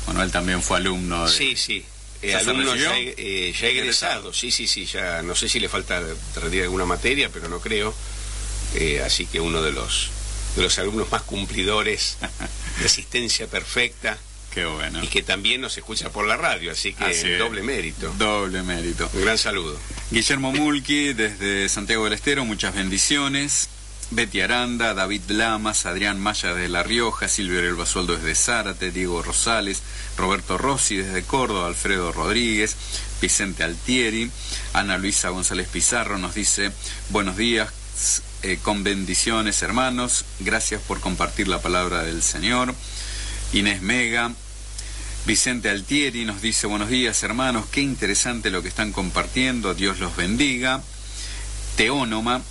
[0.06, 1.32] Bueno, él también fue alumno de...
[1.32, 1.86] Sí, sí.
[2.22, 6.02] Eh, alumno ya, eh, ya, egresado, sí, sí, sí, ya no sé si le falta
[6.36, 7.94] retirar alguna materia, pero no creo.
[8.76, 10.10] Eh, así que uno de los,
[10.56, 12.18] de los alumnos más cumplidores,
[12.80, 14.18] de asistencia perfecta.
[14.54, 15.04] Qué bueno.
[15.04, 18.14] Y que también nos escucha por la radio, así que doble mérito.
[18.18, 19.10] Doble mérito.
[19.14, 19.78] Un gran saludo.
[20.12, 23.70] Guillermo Mulki, desde Santiago del Estero, muchas bendiciones.
[24.12, 29.24] Betty Aranda, David Lamas, Adrián Maya de La Rioja, Silvio El Basualdo desde Zárate, Diego
[29.24, 29.82] Rosales,
[30.18, 32.76] Roberto Rossi desde Córdoba, Alfredo Rodríguez,
[33.22, 34.30] Vicente Altieri,
[34.74, 36.72] Ana Luisa González Pizarro nos dice,
[37.10, 37.72] buenos días,
[38.44, 42.76] eh, con bendiciones hermanos, gracias por compartir la palabra del Señor.
[43.54, 44.32] Inés Mega,
[45.26, 50.18] Vicente Altieri nos dice buenos días hermanos, qué interesante lo que están compartiendo, Dios los
[50.18, 50.84] bendiga.
[51.78, 52.42] Teónoma,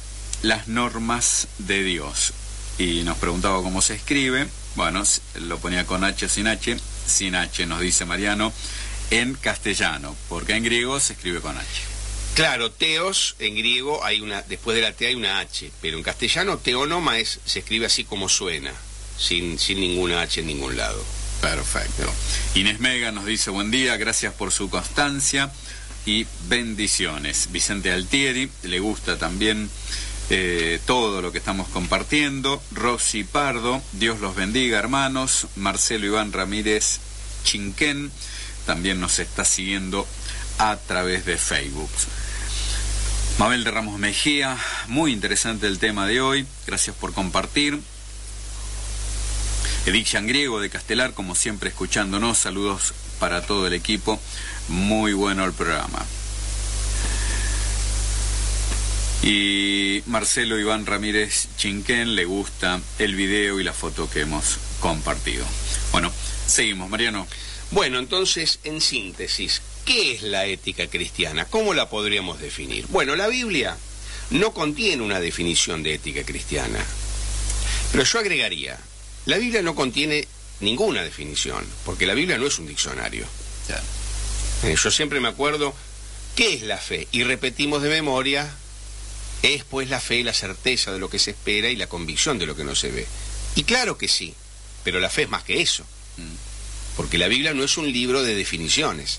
[0.40, 2.32] las normas de Dios.
[2.78, 4.48] Y nos preguntaba cómo se escribe.
[4.74, 5.02] Bueno,
[5.34, 6.78] lo ponía con H sin H.
[7.06, 8.54] Sin H, nos dice Mariano,
[9.10, 11.66] en castellano, porque en griego se escribe con H.
[12.34, 16.02] Claro, teos en griego hay una, después de la T hay una H, pero en
[16.02, 18.72] castellano teónoma es, se escribe así como suena,
[19.18, 21.04] sin, sin ninguna H en ningún lado.
[21.42, 22.10] Perfecto.
[22.54, 25.50] Inés Mega nos dice buen día, gracias por su constancia
[26.06, 27.48] y bendiciones.
[27.50, 29.68] Vicente Altieri le gusta también
[30.30, 32.62] eh, todo lo que estamos compartiendo.
[32.70, 35.48] Rosy Pardo, Dios los bendiga, hermanos.
[35.56, 37.00] Marcelo Iván Ramírez
[37.42, 38.12] Chinquén
[38.64, 40.06] también nos está siguiendo
[40.58, 41.90] a través de Facebook.
[43.38, 46.46] Mabel de Ramos Mejía, muy interesante el tema de hoy.
[46.68, 47.80] Gracias por compartir.
[49.84, 52.38] Edith Griego de Castelar, como siempre, escuchándonos.
[52.38, 54.20] Saludos para todo el equipo.
[54.68, 56.06] Muy bueno el programa.
[59.24, 65.44] Y Marcelo Iván Ramírez Chinquén le gusta el video y la foto que hemos compartido.
[65.90, 66.12] Bueno,
[66.46, 67.26] seguimos, Mariano.
[67.72, 71.44] Bueno, entonces, en síntesis, ¿qué es la ética cristiana?
[71.46, 72.86] ¿Cómo la podríamos definir?
[72.88, 73.76] Bueno, la Biblia
[74.30, 76.78] no contiene una definición de ética cristiana,
[77.90, 78.78] pero yo agregaría,
[79.26, 80.26] la Biblia no contiene
[80.60, 83.26] ninguna definición, porque la Biblia no es un diccionario.
[84.64, 85.74] Eh, yo siempre me acuerdo,
[86.36, 87.08] ¿qué es la fe?
[87.12, 88.52] Y repetimos de memoria
[89.42, 92.46] es pues la fe, la certeza de lo que se espera y la convicción de
[92.46, 93.06] lo que no se ve.
[93.56, 94.34] Y claro que sí,
[94.84, 95.84] pero la fe es más que eso.
[96.16, 96.96] Mm.
[96.96, 99.18] Porque la Biblia no es un libro de definiciones.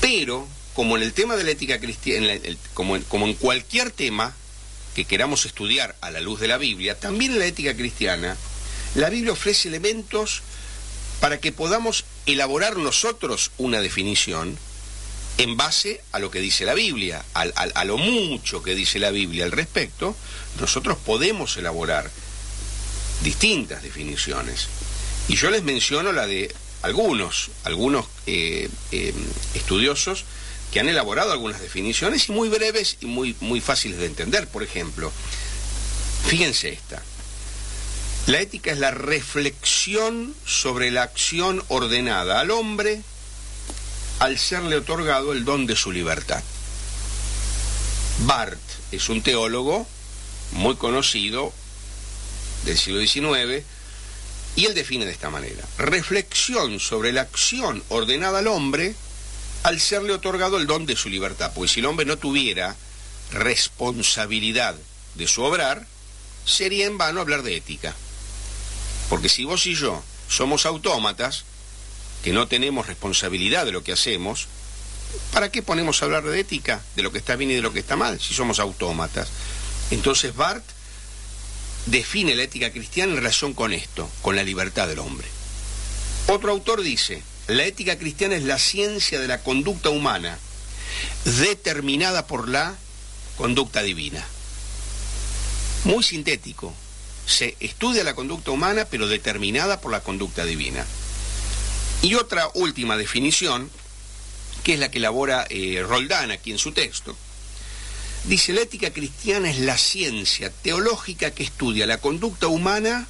[0.00, 2.34] Pero, como en el tema de la ética cristiana,
[2.74, 4.34] como, como en cualquier tema
[4.94, 8.36] que queramos estudiar a la luz de la Biblia, también en la ética cristiana,
[8.94, 10.42] la Biblia ofrece elementos
[11.20, 14.58] para que podamos elaborar nosotros una definición
[15.38, 19.44] en base a lo que dice la Biblia, a, lo mucho que dice la Biblia
[19.44, 20.16] al respecto,
[20.60, 22.10] nosotros podemos elaborar
[23.22, 24.68] distintas definiciones.
[25.28, 29.14] Y yo les menciono la de algunos, algunos eh, eh,
[29.54, 30.24] estudiosos
[30.72, 34.48] que han elaborado algunas definiciones y muy breves y muy, muy fáciles de entender.
[34.48, 35.12] Por ejemplo,
[36.26, 37.02] fíjense esta.
[38.28, 43.00] La ética es la reflexión sobre la acción ordenada al hombre
[44.18, 46.42] al serle otorgado el don de su libertad.
[48.26, 48.60] Barth
[48.92, 49.86] es un teólogo
[50.52, 51.54] muy conocido
[52.66, 53.64] del siglo XIX
[54.56, 58.94] y él define de esta manera, reflexión sobre la acción ordenada al hombre
[59.62, 62.76] al serle otorgado el don de su libertad, pues si el hombre no tuviera
[63.32, 64.76] responsabilidad
[65.14, 65.86] de su obrar,
[66.44, 67.96] sería en vano hablar de ética.
[69.08, 71.44] Porque si vos y yo somos autómatas,
[72.22, 74.48] que no tenemos responsabilidad de lo que hacemos,
[75.32, 77.72] ¿para qué ponemos a hablar de ética, de lo que está bien y de lo
[77.72, 79.28] que está mal, si somos autómatas?
[79.90, 80.64] Entonces Barth
[81.86, 85.26] define la ética cristiana en relación con esto, con la libertad del hombre.
[86.26, 90.38] Otro autor dice, la ética cristiana es la ciencia de la conducta humana,
[91.24, 92.76] determinada por la
[93.38, 94.26] conducta divina.
[95.84, 96.74] Muy sintético,
[97.28, 100.86] se estudia la conducta humana, pero determinada por la conducta divina.
[102.00, 103.70] Y otra última definición,
[104.64, 107.14] que es la que elabora eh, Roldán aquí en su texto,
[108.24, 113.06] dice, la ética cristiana es la ciencia teológica que estudia la conducta humana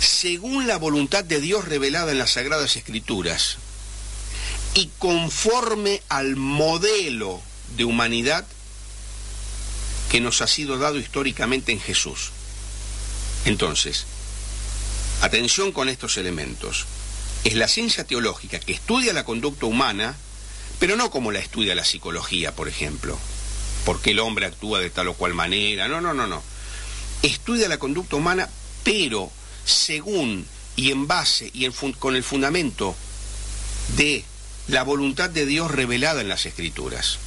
[0.00, 3.58] según la voluntad de Dios revelada en las Sagradas Escrituras
[4.74, 7.42] y conforme al modelo
[7.76, 8.46] de humanidad
[10.10, 12.30] que nos ha sido dado históricamente en Jesús.
[13.46, 14.06] Entonces,
[15.22, 16.84] atención con estos elementos
[17.44, 20.16] es la ciencia teológica que estudia la conducta humana,
[20.80, 23.16] pero no como la estudia la psicología, por ejemplo,
[23.84, 26.42] porque el hombre actúa de tal o cual manera, no, no, no, no.
[27.22, 28.50] Estudia la conducta humana,
[28.82, 29.30] pero
[29.64, 32.96] según y en base y con el fundamento
[33.96, 34.24] de
[34.66, 37.18] la voluntad de Dios revelada en las Escrituras.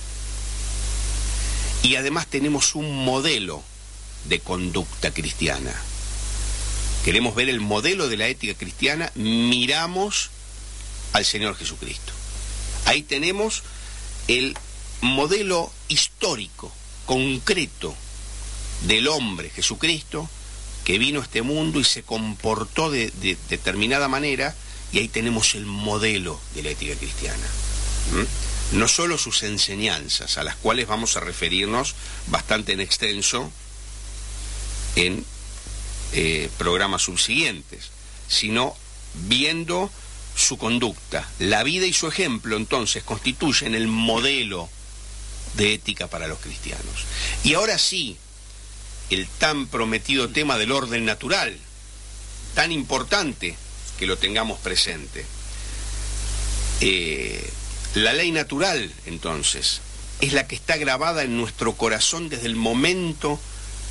[1.82, 3.64] Y además tenemos un modelo
[4.26, 5.82] de conducta cristiana
[7.04, 10.30] queremos ver el modelo de la ética cristiana, miramos
[11.14, 12.14] al Señor Jesucristo.
[12.86, 13.64] Ahí tenemos
[14.28, 14.56] el
[15.02, 16.72] modelo histórico,
[17.06, 17.96] concreto,
[18.88, 20.30] del hombre Jesucristo,
[20.86, 23.12] que vino a este mundo y se comportó de,
[23.50, 24.56] determinada manera,
[24.92, 27.46] y ahí tenemos el modelo de la ética cristiana.
[28.72, 31.96] No solo sus enseñanzas, a las cuales vamos a referirnos
[32.28, 33.52] bastante en extenso
[34.96, 35.26] en
[36.14, 37.90] eh, programas subsiguientes,
[38.28, 38.76] sino
[39.14, 39.92] viendo
[40.36, 41.28] su conducta.
[41.40, 44.70] La vida y su ejemplo entonces constituyen el modelo
[45.56, 47.06] de ética para los cristianos.
[47.44, 48.18] Y ahora sí,
[49.10, 51.58] el tan prometido tema del orden natural,
[52.56, 53.56] tan importante
[53.98, 55.26] que lo tengamos presente.
[56.82, 57.52] Eh,
[57.96, 59.82] la ley natural, entonces,
[60.22, 63.40] es la que está grabada en nuestro corazón desde el momento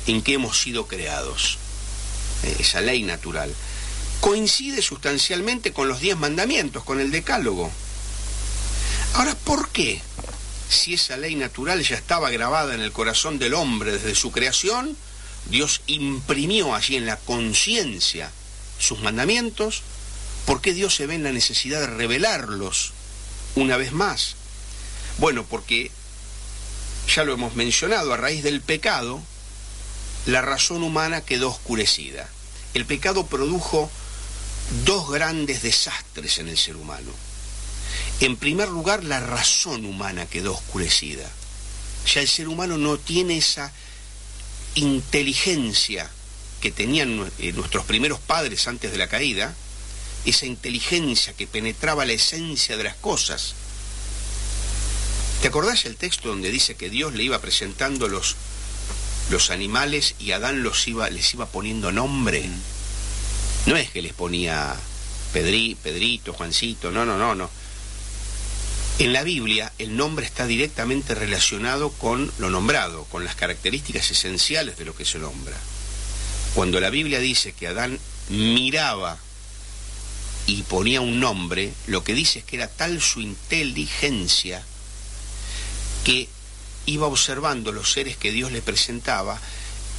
[0.07, 1.57] en que hemos sido creados.
[2.43, 3.53] Eh, esa ley natural,
[4.21, 7.71] coincide sustancialmente con los diez mandamientos, con el decálogo.
[9.13, 10.01] Ahora, ¿por qué?
[10.69, 14.95] si esa ley natural ya estaba grabada en el corazón del hombre desde su creación,
[15.49, 18.31] Dios imprimió allí en la conciencia
[18.77, 19.81] sus mandamientos,
[20.45, 22.93] ¿por qué Dios se ve en la necesidad de revelarlos
[23.55, 24.35] una vez más?
[25.17, 25.91] Bueno, porque
[27.13, 29.21] ya lo hemos mencionado, a raíz del pecado,
[30.25, 32.29] la razón humana quedó oscurecida.
[32.73, 33.89] El pecado produjo
[34.85, 37.11] dos grandes desastres en el ser humano.
[38.19, 41.29] En primer lugar, la razón humana quedó oscurecida.
[42.13, 43.71] Ya el ser humano no tiene esa
[44.75, 46.09] inteligencia
[46.61, 49.55] que tenían eh, nuestros primeros padres antes de la caída,
[50.25, 53.55] esa inteligencia que penetraba la esencia de las cosas.
[55.41, 58.35] ¿Te acordás el texto donde dice que Dios le iba presentando los,
[59.29, 62.49] los animales y Adán los iba, les iba poniendo nombre?
[63.65, 64.75] No es que les ponía
[65.33, 67.49] Pedri, Pedrito, Juancito, no, no, no, no.
[68.99, 74.77] En la Biblia el nombre está directamente relacionado con lo nombrado, con las características esenciales
[74.77, 75.55] de lo que se nombra.
[76.53, 79.17] Cuando la Biblia dice que Adán miraba
[80.47, 84.63] y ponía un nombre, lo que dice es que era tal su inteligencia
[86.03, 86.27] que
[86.89, 89.39] iba observando los seres que Dios le presentaba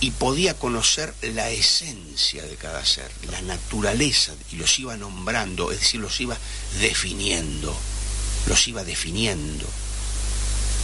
[0.01, 5.81] y podía conocer la esencia de cada ser, la naturaleza, y los iba nombrando, es
[5.81, 6.39] decir, los iba
[6.81, 7.77] definiendo
[8.47, 9.67] los iba definiendo.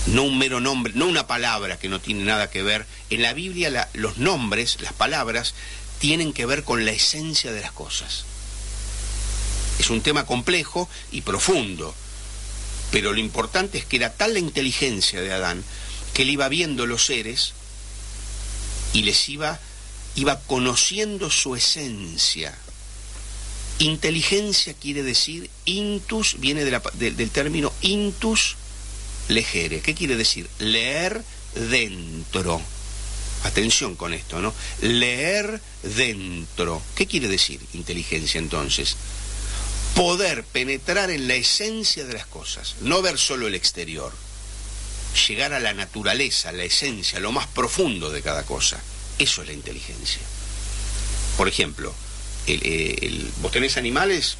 [0.06, 2.86] No un mero nombre, no una palabra que no tiene nada que ver.
[3.10, 5.54] En la Biblia los nombres, las palabras,
[5.98, 8.24] tienen que ver con la esencia de las cosas.
[9.78, 11.94] Es un tema complejo y profundo,
[12.92, 15.64] pero lo importante es que era tal la inteligencia de Adán
[16.16, 17.52] que él iba viendo los seres
[18.94, 19.60] y les iba,
[20.14, 22.56] iba conociendo su esencia.
[23.80, 28.56] Inteligencia quiere decir intus, viene del término intus
[29.28, 29.82] legere.
[29.82, 30.48] ¿Qué quiere decir?
[30.58, 31.22] Leer
[31.54, 32.62] dentro.
[33.44, 34.54] Atención con esto, ¿no?
[34.80, 36.80] Leer dentro.
[36.94, 38.96] ¿Qué quiere decir inteligencia entonces?
[39.94, 44.14] Poder penetrar en la esencia de las cosas, no ver solo el exterior.
[45.16, 48.78] Llegar a la naturaleza, la esencia, lo más profundo de cada cosa.
[49.18, 50.20] Eso es la inteligencia.
[51.36, 51.94] Por ejemplo,
[52.46, 54.36] el, ¿vos tenés animales?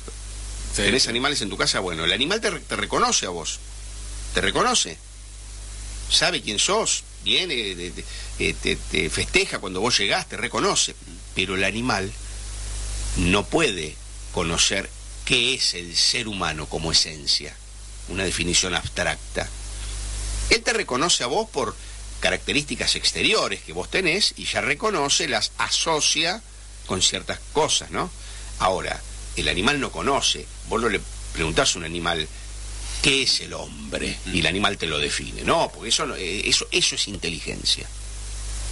[0.75, 1.81] ¿Tenés animales en tu casa?
[1.81, 3.59] Bueno, el animal te, reconoce a vos.
[4.35, 4.99] Te reconoce.
[6.11, 7.05] Sabe quién sos.
[7.25, 7.93] Viene,
[8.37, 10.95] te, te festeja cuando vos llegás, te reconoce.
[11.35, 12.13] Pero el animal
[13.17, 13.97] no puede
[14.33, 14.89] conocer
[15.25, 17.57] qué es el ser humano como esencia.
[18.09, 19.49] Una definición abstracta.
[20.51, 21.75] Él te reconoce a vos por
[22.21, 26.43] características exteriores que vos tenés y ya reconoce, las asocia
[26.87, 28.11] con ciertas cosas, ¿no?
[28.59, 29.01] Ahora,
[29.37, 30.47] el animal no conoce.
[30.69, 31.01] Vos no le
[31.33, 32.27] preguntás a un animal
[33.03, 35.43] qué es el hombre y el animal te lo define.
[35.43, 37.87] No, porque eso, eh, eso, eso es inteligencia.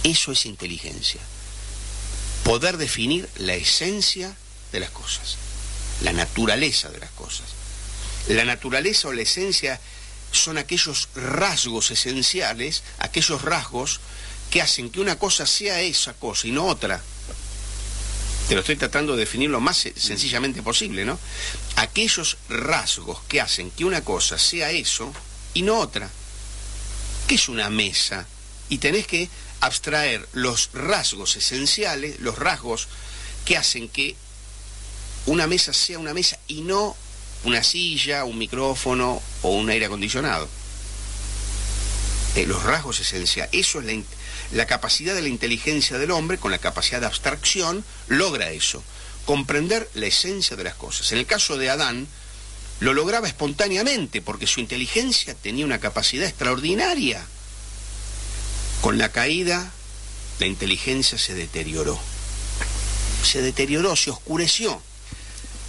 [0.03, 1.21] Eso es inteligencia.
[2.43, 4.35] Poder definir la esencia
[4.71, 5.37] de las cosas,
[6.01, 7.45] la naturaleza de las cosas.
[8.27, 9.79] La naturaleza o la esencia
[10.35, 13.99] son aquellos rasgos esenciales, aquellos rasgos
[14.49, 17.01] que hacen que una cosa sea esa cosa y no otra.
[18.47, 21.17] Te lo estoy tratando de definir lo más sencillamente posible, ¿no?
[21.77, 25.11] Aquellos rasgos que hacen que una cosa sea eso
[25.55, 26.09] y no otra.
[27.27, 28.27] ¿Qué es una mesa?
[28.69, 29.29] Y tenés que
[29.61, 32.87] abstraer los rasgos esenciales, los rasgos
[33.45, 34.15] que hacen que
[35.25, 36.95] una mesa sea una mesa y no
[37.45, 40.49] una silla, un micrófono o un aire acondicionado.
[42.35, 43.93] Eh, los rasgos esenciales, eso es la
[44.51, 48.83] la capacidad de la inteligencia del hombre, con la capacidad de abstracción, logra eso,
[49.25, 51.11] comprender la esencia de las cosas.
[51.11, 52.07] En el caso de Adán,
[52.79, 57.25] lo lograba espontáneamente, porque su inteligencia tenía una capacidad extraordinaria.
[58.81, 59.71] Con la caída,
[60.39, 61.99] la inteligencia se deterioró.
[63.23, 64.81] Se deterioró, se oscureció.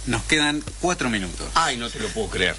[0.07, 1.47] Nos quedan cuatro minutos.
[1.53, 2.55] Ay, no te lo puedo creer.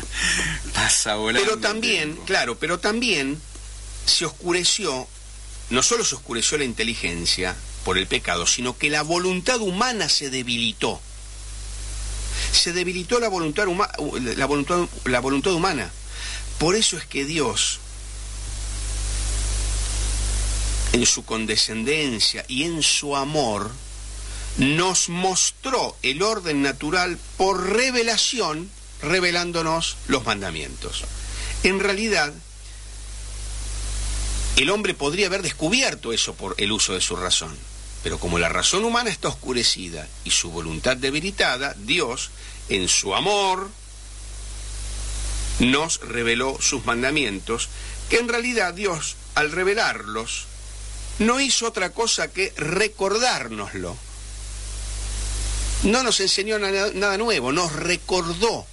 [0.74, 1.44] Pasa volando.
[1.44, 3.40] Pero también, claro, pero también
[4.06, 5.08] se oscureció
[5.68, 10.30] no solo se oscureció la inteligencia por el pecado, sino que la voluntad humana se
[10.30, 11.00] debilitó.
[12.52, 13.66] Se debilitó la voluntad,
[14.36, 15.90] la voluntad, la voluntad humana.
[16.58, 17.80] Por eso es que Dios,
[20.92, 23.72] en su condescendencia y en su amor,
[24.58, 28.70] nos mostró el orden natural por revelación,
[29.02, 31.04] revelándonos los mandamientos.
[31.62, 32.32] En realidad,
[34.56, 37.56] el hombre podría haber descubierto eso por el uso de su razón.
[38.02, 42.30] Pero como la razón humana está oscurecida y su voluntad debilitada, Dios,
[42.68, 43.68] en su amor,
[45.58, 47.68] nos reveló sus mandamientos,
[48.08, 50.46] que en realidad Dios, al revelarlos,
[51.18, 53.96] no hizo otra cosa que recordárnoslo.
[55.86, 58.66] No nos enseñó nada, nuevo, nos recordó.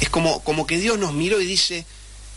[0.00, 1.86] Es como, como que Dios nos miró y dice,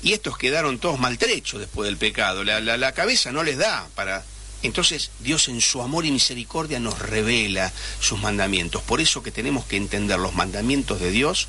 [0.01, 4.23] y estos quedaron todos maltrechos después del pecado, la, la cabeza no les da para...
[4.63, 8.81] Entonces Dios en su amor y misericordia nos revela sus mandamientos.
[8.81, 11.47] Por eso que tenemos que entender los mandamientos de Dios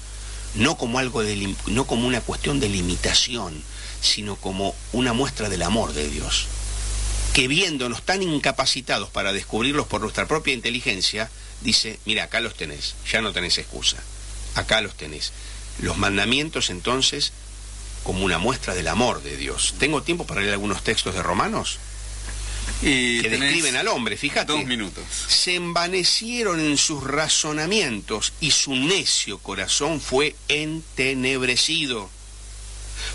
[0.54, 3.62] no como algo de, no como una cuestión de limitación,
[4.02, 6.46] sino como una muestra del amor de Dios.
[7.32, 12.94] Que viéndonos tan incapacitados para descubrirlos por nuestra propia inteligencia, dice, mira, acá los tenés,
[13.10, 13.98] ya no tenés excusa,
[14.54, 15.32] acá los tenés.
[15.80, 17.32] Los mandamientos entonces
[18.02, 19.74] como una muestra del amor de Dios.
[19.78, 21.78] ¿Tengo tiempo para leer algunos textos de Romanos?
[22.82, 24.52] Y que describen al hombre, fíjate.
[24.52, 25.04] Dos minutos.
[25.26, 32.08] Se envanecieron en sus razonamientos y su necio corazón fue entenebrecido.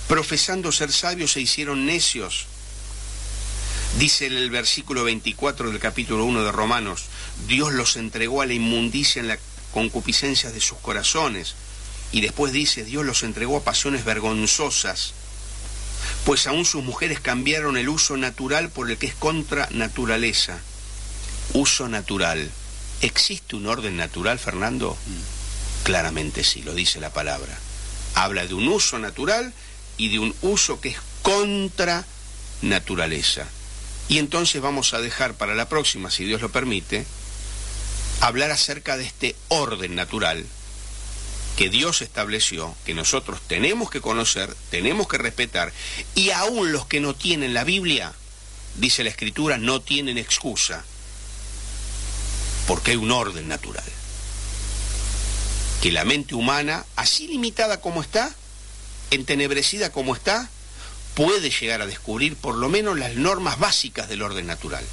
[0.08, 2.46] Profesando ser sabios se hicieron necios.
[4.00, 7.06] Dice el versículo 24 del capítulo 1 de Romanos,
[7.48, 9.38] Dios los entregó a la inmundicia en la
[9.72, 11.56] concupiscencia de sus corazones.
[12.12, 15.14] Y después dice, Dios los entregó a pasiones vergonzosas
[16.26, 20.58] pues aún sus mujeres cambiaron el uso natural por el que es contra naturaleza.
[21.54, 22.50] Uso natural.
[23.02, 24.98] ¿Existe un orden natural, Fernando?
[25.84, 27.58] Claramente sí, lo dice la palabra.
[28.16, 29.54] Habla de un uso natural
[29.98, 32.06] y de un uso que es contra
[32.62, 33.46] naturaleza.
[34.10, 37.06] Y entonces vamos a dejar para la próxima, si Dios lo permite,
[38.20, 40.46] hablar acerca de este orden natural
[41.56, 45.72] que Dios estableció, que nosotros tenemos que conocer, tenemos que respetar,
[46.16, 48.14] y aún los que no tienen la Biblia,
[48.76, 50.84] dice la Escritura, no tienen excusa,
[52.68, 53.84] porque hay un orden natural.
[55.82, 58.34] Que la mente humana, así limitada como está,
[59.12, 60.50] entenebrecida como está,
[61.14, 64.86] puede llegar a descubrir por lo menos las normas básicas del orden natural.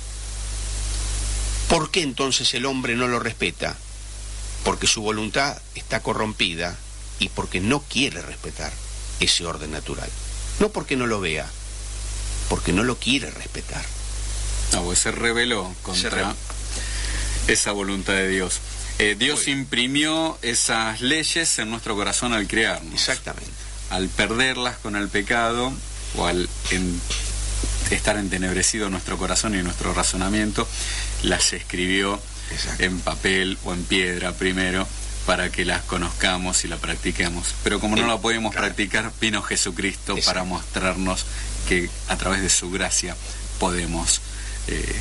[1.68, 3.76] ¿Por qué entonces el hombre no lo respeta?
[4.64, 6.76] porque su voluntad está corrompida
[7.18, 8.72] y porque no quiere respetar
[9.20, 10.08] ese orden natural.
[10.58, 11.46] No porque no lo vea,
[12.48, 13.84] porque no lo quiere respetar.
[14.72, 16.34] No, pues se rebeló contra
[17.48, 18.60] esa voluntad de Dios.
[18.98, 22.94] Eh, Dios imprimió esas leyes en nuestro corazón al crearnos.
[22.94, 23.50] Exactamente.
[23.88, 25.72] Al perderlas con el pecado
[26.16, 26.48] o al
[27.90, 30.66] estar entenebrecido nuestro corazón y nuestro razonamiento,
[31.22, 32.20] las escribió
[32.78, 34.86] en papel o en piedra primero
[35.26, 37.54] para que las conozcamos y la practiquemos.
[37.62, 41.26] Pero como no la podemos practicar, vino Jesucristo para mostrarnos
[41.68, 43.16] que a través de su gracia
[43.58, 44.20] podemos
[44.66, 44.94] eh,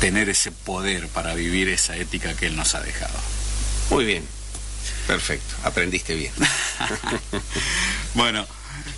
[0.00, 3.18] tener ese poder para vivir esa ética que Él nos ha dejado.
[3.90, 4.24] Muy bien,
[5.06, 6.32] perfecto, aprendiste bien.
[8.14, 8.46] bueno,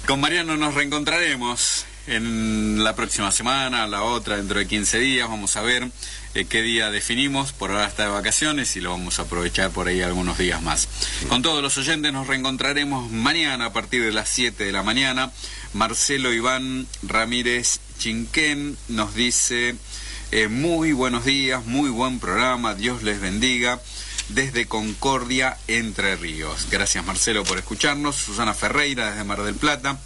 [0.06, 5.56] con Mariano nos reencontraremos en la próxima semana, la otra, dentro de 15 días, vamos
[5.56, 5.88] a ver
[6.34, 9.86] eh, qué día definimos, por ahora está de vacaciones y lo vamos a aprovechar por
[9.86, 10.88] ahí algunos días más.
[11.28, 15.30] Con todos los oyentes nos reencontraremos mañana a partir de las 7 de la mañana.
[15.74, 19.76] Marcelo Iván Ramírez Chinquén nos dice
[20.32, 23.80] eh, muy buenos días, muy buen programa, Dios les bendiga
[24.28, 26.68] desde Concordia, Entre Ríos.
[26.70, 28.16] Gracias Marcelo por escucharnos.
[28.16, 29.98] Susana Ferreira desde Mar del Plata.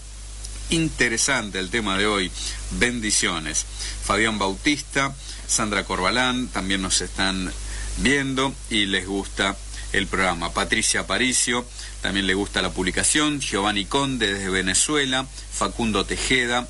[0.70, 2.30] Interesante el tema de hoy.
[2.72, 3.64] Bendiciones.
[4.04, 5.14] Fabián Bautista
[5.46, 7.52] Sandra Corbalán también nos están
[7.98, 9.56] viendo y les gusta
[9.92, 10.52] el programa.
[10.52, 11.64] Patricia Aparicio
[12.02, 13.40] también le gusta la publicación.
[13.40, 15.26] Giovanni Conde desde Venezuela.
[15.52, 16.68] Facundo Tejeda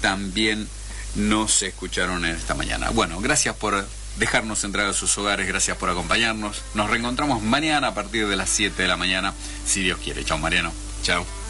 [0.00, 0.68] también
[1.16, 2.90] nos escucharon en esta mañana.
[2.90, 3.86] Bueno, gracias por
[4.16, 6.62] dejarnos entrar a sus hogares, gracias por acompañarnos.
[6.74, 9.34] Nos reencontramos mañana a partir de las 7 de la mañana,
[9.64, 10.24] si Dios quiere.
[10.24, 10.72] Chao Mariano.
[11.02, 11.41] Chao.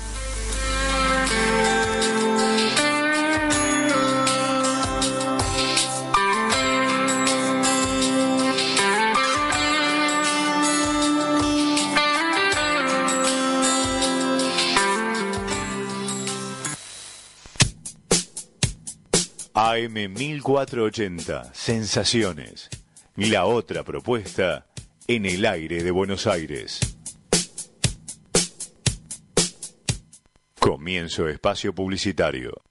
[19.72, 22.68] AM 1480, Sensaciones.
[23.16, 24.66] La otra propuesta
[25.08, 26.78] en el aire de Buenos Aires.
[30.58, 32.62] Comienzo espacio publicitario.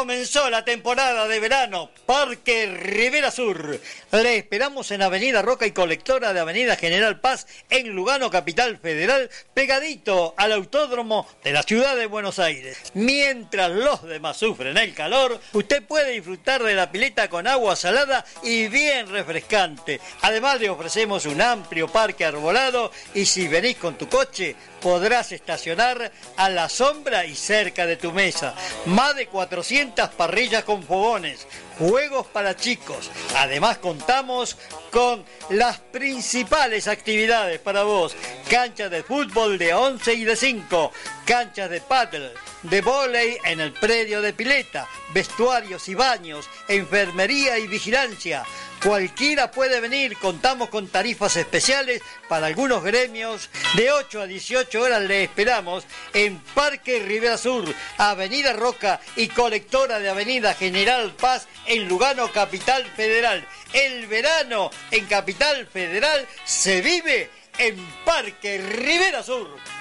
[0.00, 3.78] Comenzó la temporada de verano, Parque Rivera Sur.
[4.12, 9.28] Le esperamos en Avenida Roca y Colectora de Avenida General Paz, en Lugano, Capital Federal,
[9.52, 12.78] pegadito al autódromo de la ciudad de Buenos Aires.
[12.94, 18.24] Mientras los demás sufren el calor, usted puede disfrutar de la pileta con agua salada
[18.42, 20.00] y bien refrescante.
[20.22, 26.10] Además le ofrecemos un amplio parque arbolado y si venís con tu coche, podrás estacionar
[26.36, 28.54] a la sombra y cerca de tu mesa.
[28.86, 31.46] Más de 400 parrillas con fogones,
[31.78, 33.10] juegos para chicos.
[33.36, 34.56] Además contamos
[34.90, 38.16] con las principales actividades para vos.
[38.48, 40.92] Canchas de fútbol de 11 y de 5,
[41.24, 47.66] canchas de paddle, de vóley en el predio de pileta, vestuarios y baños, enfermería y
[47.66, 48.44] vigilancia.
[48.82, 53.50] Cualquiera puede venir, contamos con tarifas especiales para algunos gremios.
[53.76, 55.84] De 8 a 18 horas le esperamos
[56.14, 57.64] en Parque Rivera Sur,
[57.98, 63.46] Avenida Roca y colectora de Avenida General Paz en Lugano, Capital Federal.
[63.72, 69.79] El verano en Capital Federal se vive en Parque Rivera Sur.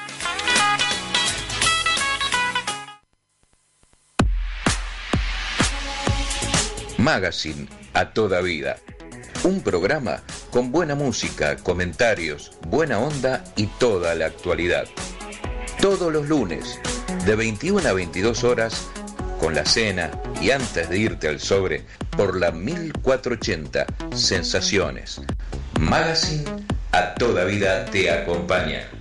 [7.10, 8.78] Magazine a toda vida.
[9.44, 14.86] Un programa con buena música, comentarios, buena onda y toda la actualidad.
[15.82, 16.80] Todos los lunes,
[17.26, 18.88] de 21 a 22 horas,
[19.40, 21.84] con la cena y antes de irte al sobre,
[22.16, 25.20] por la 1480 Sensaciones.
[25.80, 26.46] Magazine
[26.92, 28.99] a toda vida te acompaña.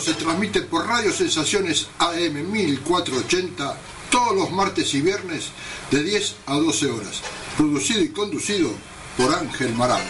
[0.00, 3.76] Se transmite por Radio Sensaciones AM 1480
[4.10, 5.50] todos los martes y viernes
[5.90, 7.22] de 10 a 12 horas.
[7.56, 8.70] Producido y conducido
[9.16, 10.04] por Ángel Marabio.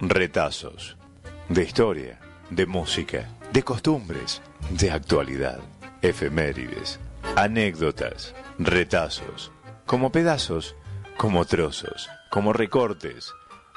[0.00, 0.96] Retazos.
[1.48, 2.18] De historia,
[2.50, 4.40] de música, de costumbres,
[4.70, 5.60] de actualidad,
[6.00, 6.98] efemérides,
[7.36, 9.52] anécdotas, retazos,
[9.86, 10.74] como pedazos,
[11.16, 13.32] como trozos, como recortes,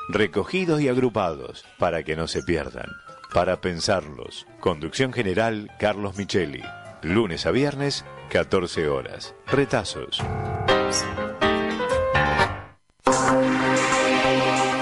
[0.10, 2.90] recogidos y agrupados para que no se pierdan.
[3.34, 6.64] Para pensarlos, conducción general Carlos Micheli,
[7.02, 9.36] lunes a viernes, 14 horas.
[9.48, 10.22] Retazos.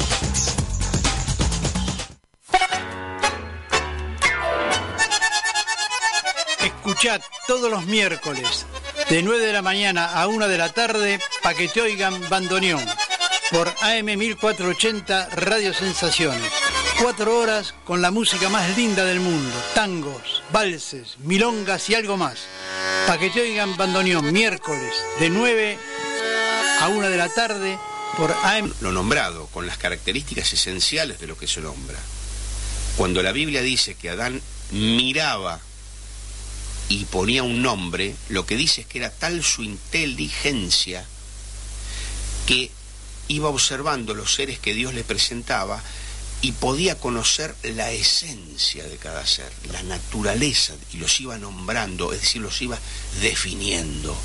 [6.63, 8.65] Escuchad todos los miércoles
[9.09, 12.85] de 9 de la mañana a 1 de la tarde para que te oigan bandoneón
[13.51, 16.49] por AM 1480 Radio Sensaciones.
[17.01, 22.39] Cuatro horas con la música más linda del mundo, tangos, valses, milongas y algo más.
[23.07, 25.77] Para que te oigan bandoneón miércoles de 9
[26.81, 27.77] a 1 de la tarde
[28.17, 28.73] por AM.
[28.81, 31.99] Lo nombrado, con las características esenciales de lo que se nombra.
[32.97, 34.41] Cuando la Biblia dice que Adán
[34.71, 35.59] miraba
[36.89, 41.05] y ponía un nombre, lo que dice es que era tal su inteligencia
[42.45, 42.71] que
[43.27, 45.81] iba observando los seres que Dios le presentaba
[46.41, 52.21] y podía conocer la esencia de cada ser, la naturaleza, y los iba nombrando, es
[52.21, 52.79] decir, los iba
[53.21, 54.17] definiendo,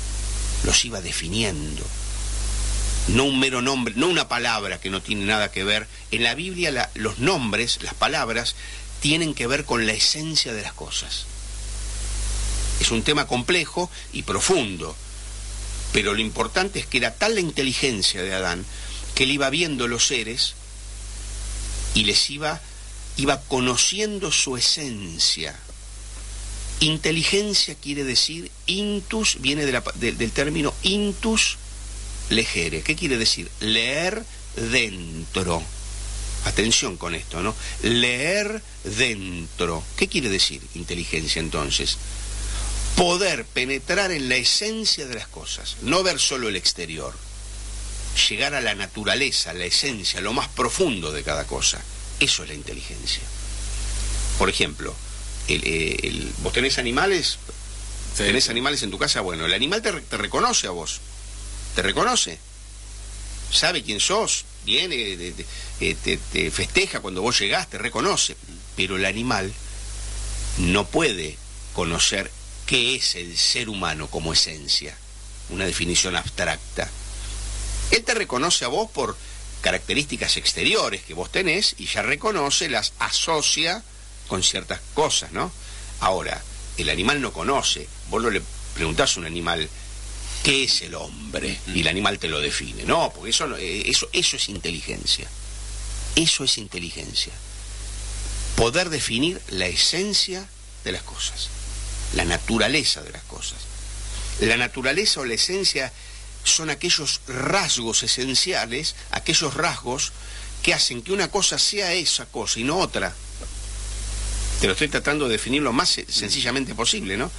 [0.63, 1.83] los iba definiendo.
[3.09, 5.87] No un mero nombre, no una palabra que no tiene nada que ver.
[6.11, 8.55] En la Biblia los nombres, las palabras,
[9.01, 11.25] tienen que ver con la esencia de las cosas.
[12.79, 14.95] Es un tema complejo y profundo,
[15.91, 18.65] pero lo importante es que era tal la inteligencia de Adán
[19.13, 20.55] que él iba viendo los seres
[21.95, 22.61] y les iba,
[23.17, 25.57] iba conociendo su esencia.
[26.81, 31.57] Inteligencia quiere decir intus, viene del término intus
[32.29, 32.81] legere.
[32.81, 33.49] ¿Qué quiere decir?
[33.61, 34.23] Leer
[34.55, 35.63] dentro.
[36.43, 37.55] Atención con esto, ¿no?
[37.81, 39.83] Leer dentro.
[39.95, 41.97] ¿Qué quiere decir inteligencia entonces?
[42.97, 47.13] Poder penetrar en la esencia de las cosas, no ver solo el exterior
[48.15, 51.81] llegar a la naturaleza, la esencia, lo más profundo de cada cosa.
[52.19, 53.23] Eso es la inteligencia.
[54.37, 54.95] Por ejemplo,
[55.47, 57.37] el, el, vos tenés animales,
[58.13, 61.01] sí, tenés animales en tu casa, bueno, el animal te, te, reconoce a vos,
[61.75, 62.39] te reconoce,
[63.51, 64.95] sabe quién sos, viene,
[65.79, 68.35] eh, te, te festeja cuando vos llegás, te reconoce,
[68.75, 69.53] pero el animal
[70.57, 71.37] no puede
[71.73, 72.31] conocer
[72.65, 74.97] qué es el ser humano como esencia,
[75.49, 76.89] una definición abstracta.
[77.91, 79.15] Él te reconoce a vos por
[79.61, 83.83] características exteriores que vos tenés y ya reconoce, las asocia
[84.27, 85.51] con ciertas cosas, ¿no?
[85.99, 86.41] Ahora,
[86.77, 87.87] el animal no conoce.
[88.09, 88.41] Vos no le
[88.73, 89.67] preguntás a un animal
[90.43, 92.83] qué es el hombre y el animal te lo define.
[92.83, 95.27] No, porque eso, eh, eso, eso es inteligencia.
[96.15, 97.33] Eso es inteligencia.
[98.55, 100.47] Poder definir la esencia
[100.83, 101.49] de las cosas,
[102.13, 103.57] la naturaleza de las cosas.
[104.39, 105.91] La naturaleza o la esencia
[106.45, 110.13] son aquellos rasgos esenciales, aquellos rasgos
[110.63, 113.13] que hacen que una cosa sea esa cosa y no otra.
[114.61, 117.29] Te lo estoy tratando de definir lo más sencillamente posible, ¿no?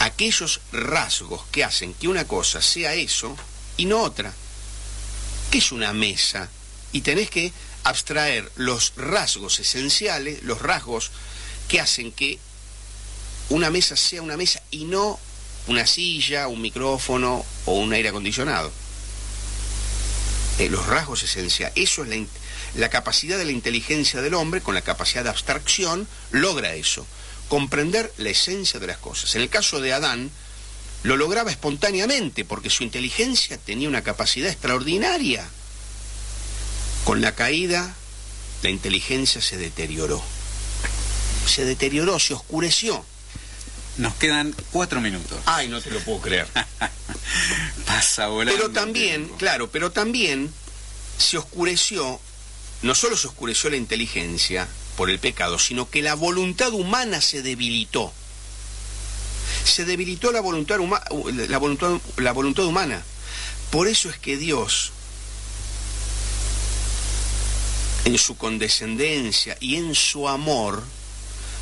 [0.00, 3.36] Aquellos rasgos que hacen que una cosa sea eso
[3.76, 4.34] y no otra.
[5.50, 6.50] ¿Qué es una mesa?
[6.92, 7.52] Y tenés que
[7.84, 11.12] abstraer los rasgos esenciales, los rasgos
[11.68, 12.38] que hacen que
[13.48, 15.20] una mesa sea una mesa y no
[15.66, 18.72] una silla, un micrófono o un aire acondicionado.
[20.58, 22.24] Eh, los rasgos esenciales, eso es la,
[22.76, 27.06] la capacidad de la inteligencia del hombre, con la capacidad de abstracción, logra eso,
[27.48, 29.34] comprender la esencia de las cosas.
[29.34, 30.30] En el caso de Adán,
[31.02, 35.46] lo lograba espontáneamente, porque su inteligencia tenía una capacidad extraordinaria.
[37.04, 37.94] Con la caída,
[38.62, 40.22] la inteligencia se deterioró.
[41.46, 43.04] Se deterioró, se oscureció.
[43.98, 45.38] Nos quedan cuatro minutos.
[45.46, 46.46] Ay, no te lo puedo creer.
[47.86, 48.60] Pasa volando.
[48.60, 50.52] Pero también, claro, pero también
[51.16, 52.20] se oscureció,
[52.82, 57.42] no solo se oscureció la inteligencia por el pecado, sino que la voluntad humana se
[57.42, 58.12] debilitó.
[59.64, 60.78] Se debilitó la voluntad,
[61.48, 63.02] la voluntad, la voluntad humana.
[63.70, 64.92] Por eso es que Dios,
[68.04, 70.84] en su condescendencia y en su amor,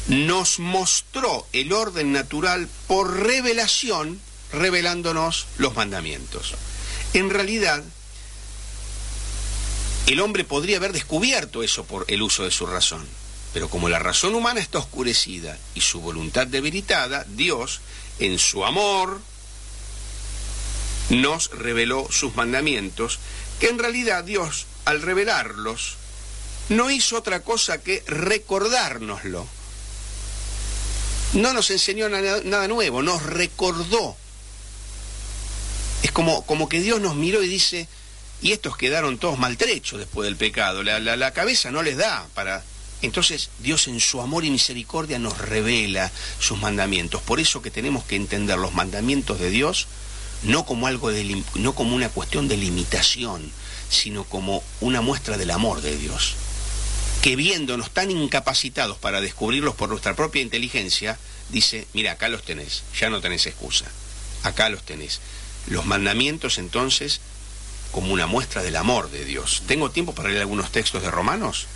[0.09, 4.21] nos mostró el orden natural por revelación,
[4.53, 6.55] revelándonos los mandamientos.
[7.15, 7.83] En realidad,
[10.07, 13.07] el hombre podría haber descubierto eso por el uso de su razón,
[13.55, 17.81] pero como la razón humana está oscurecida y su voluntad debilitada, Dios,
[18.19, 19.21] en su amor,
[21.09, 23.19] nos reveló sus mandamientos,
[23.59, 25.97] que en realidad Dios, al revelarlos,
[26.69, 29.47] no hizo otra cosa que recordárnoslo
[31.35, 34.17] no nos enseñó nada, nuevo, nos recordó.
[36.03, 37.89] Es como, como que Dios nos miró y dice,
[38.41, 42.63] y estos quedaron todos maltrechos después del pecado, la, la, cabeza no les da para...
[43.03, 47.21] Entonces Dios en su amor y misericordia nos revela sus mandamientos.
[47.21, 49.89] Por eso que tenemos que entender los mandamientos de Dios
[50.45, 53.51] no como algo de, no como una cuestión de limitación,
[53.91, 56.37] sino como una muestra del amor de Dios
[57.25, 61.19] que viéndonos tan incapacitados para descubrirlos por nuestra propia inteligencia,
[61.49, 63.87] dice, mira, acá los tenés, ya no tenés excusa,
[64.43, 65.21] acá los tenés.
[65.67, 67.23] Los mandamientos entonces
[67.93, 69.63] como una muestra del amor de Dios.
[69.67, 71.67] ¿Tengo tiempo para leer algunos textos de Romanos?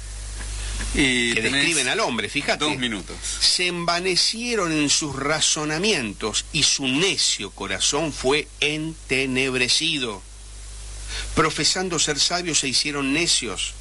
[0.94, 2.66] Y que describen al hombre, fíjate.
[2.66, 3.16] Dos minutos.
[3.40, 10.20] Se envanecieron en sus razonamientos y su necio corazón fue entenebrecido.
[11.34, 13.72] Profesando ser sabios se hicieron necios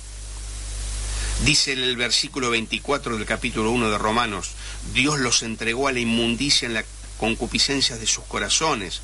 [1.45, 4.51] Dice en el versículo 24 del capítulo 1 de Romanos,
[4.93, 6.83] Dios los entregó a la inmundicia en la
[7.19, 9.01] concupiscencia de sus corazones.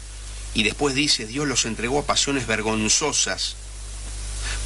[0.56, 3.56] Y después dice, Dios los entregó a pasiones vergonzosas,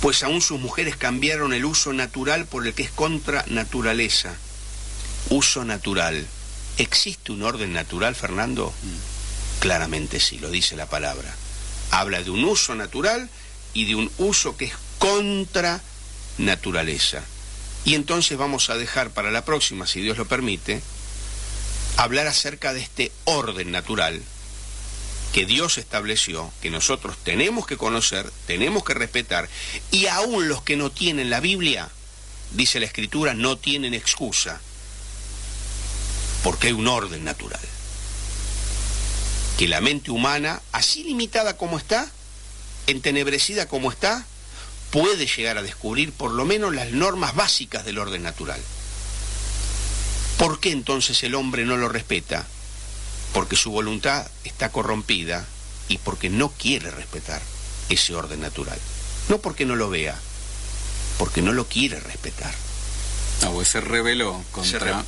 [0.02, 4.36] pues aún sus mujeres cambiaron el uso natural por el que es contra naturaleza.
[5.30, 6.26] Uso natural.
[6.78, 8.72] ¿Existe un orden natural, Fernando?
[8.84, 9.60] Mm.
[9.60, 11.36] Claramente sí, lo dice la palabra.
[11.92, 13.30] Habla de un uso natural
[13.74, 15.82] y de un uso que es contra
[16.38, 17.24] naturaleza.
[17.88, 20.82] Y entonces vamos a dejar para la próxima, si Dios lo permite,
[21.96, 24.22] hablar acerca de este orden natural
[25.32, 29.48] que Dios estableció, que nosotros tenemos que conocer, tenemos que respetar,
[29.90, 31.88] y aún los que no tienen la Biblia,
[32.52, 34.60] dice la Escritura, no tienen excusa,
[36.44, 37.62] porque hay un orden natural.
[39.58, 42.12] Que la mente humana, así limitada como está,
[42.86, 44.26] entenebrecida como está,
[44.92, 48.60] puede llegar a descubrir por lo menos las normas básicas del orden natural.
[50.38, 52.46] ¿Por qué entonces el hombre no lo respeta?
[53.34, 55.46] Porque su voluntad está corrompida
[55.90, 57.42] y porque no quiere respetar
[57.90, 58.80] ese orden natural.
[59.30, 60.16] No porque no lo vea,
[61.18, 62.54] porque no lo quiere respetar.
[63.42, 65.04] No, pues se rebeló contra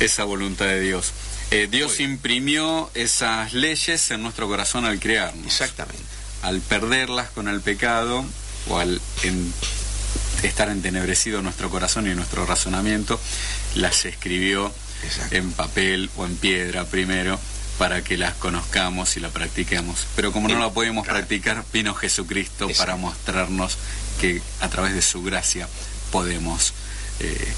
[0.00, 1.12] esa voluntad de Dios.
[1.50, 5.46] Eh, Dios imprimió esas leyes en nuestro corazón al crearnos.
[5.46, 6.02] Exactamente.
[6.42, 8.24] Al perderlas con el pecado,
[8.68, 9.00] o al
[10.42, 13.20] estar entenebrecido nuestro corazón y nuestro razonamiento,
[13.74, 14.72] las escribió
[15.30, 17.38] en papel o en piedra primero
[17.78, 20.06] para que las conozcamos y la practiquemos.
[20.14, 23.78] Pero como no la podemos practicar, vino Jesucristo para mostrarnos
[24.20, 25.66] que a través de su gracia
[26.12, 26.74] podemos
[27.20, 27.52] eh,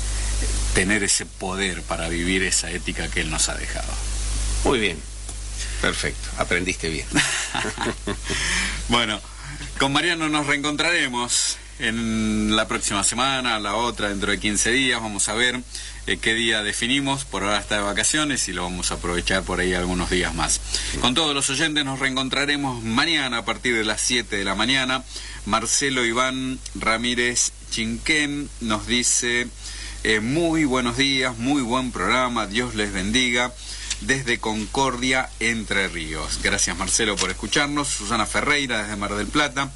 [0.74, 3.92] tener ese poder para vivir esa ética que Él nos ha dejado.
[4.64, 4.96] Muy bien,
[5.80, 7.06] perfecto, aprendiste bien.
[8.88, 9.20] bueno,
[9.78, 15.28] con Mariano nos reencontraremos en la próxima semana, la otra dentro de 15 días, vamos
[15.28, 15.60] a ver
[16.06, 19.60] eh, qué día definimos, por ahora está de vacaciones y lo vamos a aprovechar por
[19.60, 20.60] ahí algunos días más.
[21.00, 25.02] Con todos los oyentes nos reencontraremos mañana a partir de las 7 de la mañana.
[25.44, 29.48] Marcelo Iván Ramírez Chinquén nos dice
[30.04, 33.52] eh, muy buenos días, muy buen programa, Dios les bendiga
[34.06, 36.40] desde Concordia, Entre Ríos.
[36.42, 37.88] Gracias Marcelo por escucharnos.
[37.88, 39.70] Susana Ferreira desde Mar del Plata.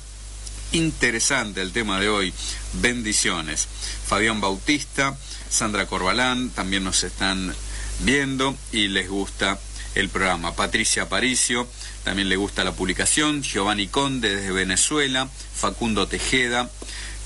[0.73, 2.35] Interesante el tema de hoy.
[2.75, 3.69] Bendiciones.
[4.07, 5.17] Fabián Bautista,
[5.49, 7.55] Sandra Corbalán también nos están
[8.01, 9.59] viendo y les gusta
[9.95, 10.55] el programa.
[10.55, 11.69] Patricia Aparicio,
[12.05, 13.43] también le gusta la publicación.
[13.43, 15.29] Giovanni Conde desde Venezuela.
[15.55, 16.71] Facundo Tejeda,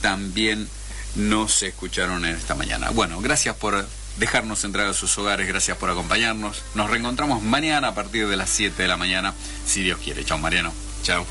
[0.03, 0.69] también
[1.17, 2.91] nos escucharon en esta mañana.
[2.91, 3.87] Bueno, gracias por
[4.19, 6.63] dejarnos entrar a sus hogares, gracias por acompañarnos.
[6.75, 9.35] Nos reencontramos mañana a partir de las 7 de la mañana,
[9.67, 10.25] si Dios quiere.
[10.25, 10.73] Chao, Mariano.
[11.03, 11.27] Chao.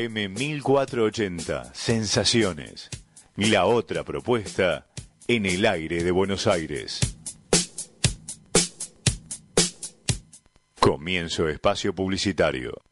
[0.00, 2.88] AM 1480, Sensaciones.
[3.36, 4.86] La otra propuesta
[5.28, 7.00] en el aire de Buenos Aires.
[10.78, 12.89] Comienzo espacio publicitario.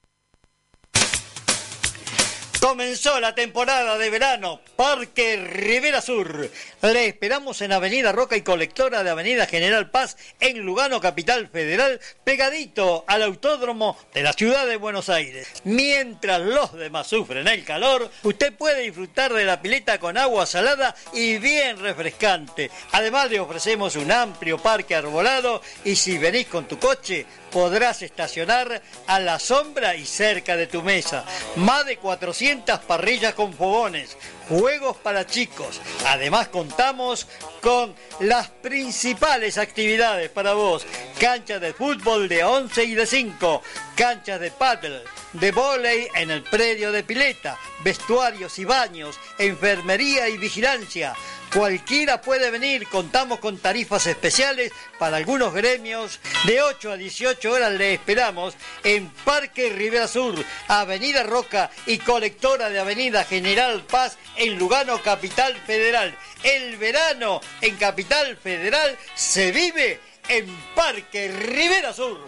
[2.68, 6.50] Comenzó la temporada de verano, Parque Rivera Sur.
[6.82, 11.98] Le esperamos en Avenida Roca y Colectora de Avenida General Paz, en Lugano, Capital Federal,
[12.24, 15.48] pegadito al autódromo de la ciudad de Buenos Aires.
[15.64, 20.94] Mientras los demás sufren el calor, usted puede disfrutar de la pileta con agua salada
[21.14, 22.70] y bien refrescante.
[22.92, 28.82] Además le ofrecemos un amplio parque arbolado y si venís con tu coche, podrás estacionar
[29.06, 31.24] a la sombra y cerca de tu mesa.
[31.56, 34.16] Más de 400 parrillas con fogones,
[34.48, 35.80] juegos para chicos.
[36.06, 37.26] Además contamos
[37.60, 40.86] con las principales actividades para vos.
[41.18, 43.62] Canchas de fútbol de 11 y de 5,
[43.96, 50.38] canchas de paddle, de volei en el predio de pileta, vestuarios y baños, enfermería y
[50.38, 51.14] vigilancia
[51.52, 56.20] Cualquiera puede venir, contamos con tarifas especiales para algunos gremios.
[56.44, 60.34] De 8 a 18 horas le esperamos en Parque Rivera Sur,
[60.68, 66.14] Avenida Roca y colectora de Avenida General Paz en Lugano, Capital Federal.
[66.42, 72.18] El verano en Capital Federal se vive en Parque Rivera Sur.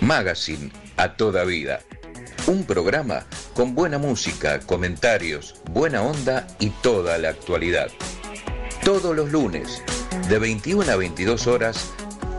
[0.00, 1.80] Magazine a toda vida.
[2.46, 7.88] Un programa con buena música, comentarios, buena onda y toda la actualidad.
[8.84, 9.82] Todos los lunes,
[10.28, 11.92] de 21 a 22 horas,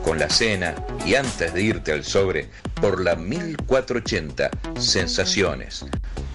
[0.03, 0.75] con la cena
[1.05, 2.49] y antes de irte al sobre,
[2.81, 4.49] por la 1480
[4.79, 5.85] Sensaciones.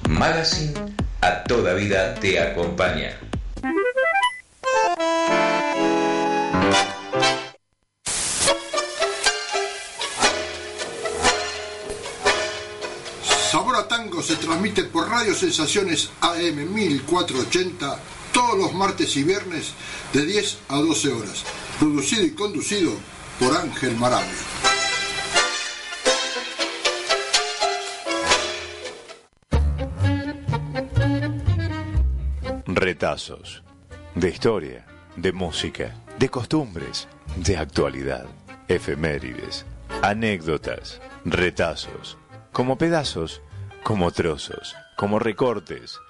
[0.09, 0.75] Magazine
[1.21, 3.19] a toda vida te acompaña.
[14.57, 18.01] Transmite por Radio Sensaciones AM 1480
[18.33, 19.75] todos los martes y viernes
[20.15, 21.45] de 10 a 12 horas.
[21.79, 22.93] Producido y conducido
[23.39, 24.31] por Ángel Marabia.
[32.67, 33.63] Retazos.
[34.15, 34.87] De historia,
[35.17, 38.25] de música, de costumbres, de actualidad,
[38.69, 39.67] efemérides,
[40.01, 42.17] anécdotas, retazos,
[42.53, 43.43] como pedazos
[43.87, 46.01] como trozos, como recortes,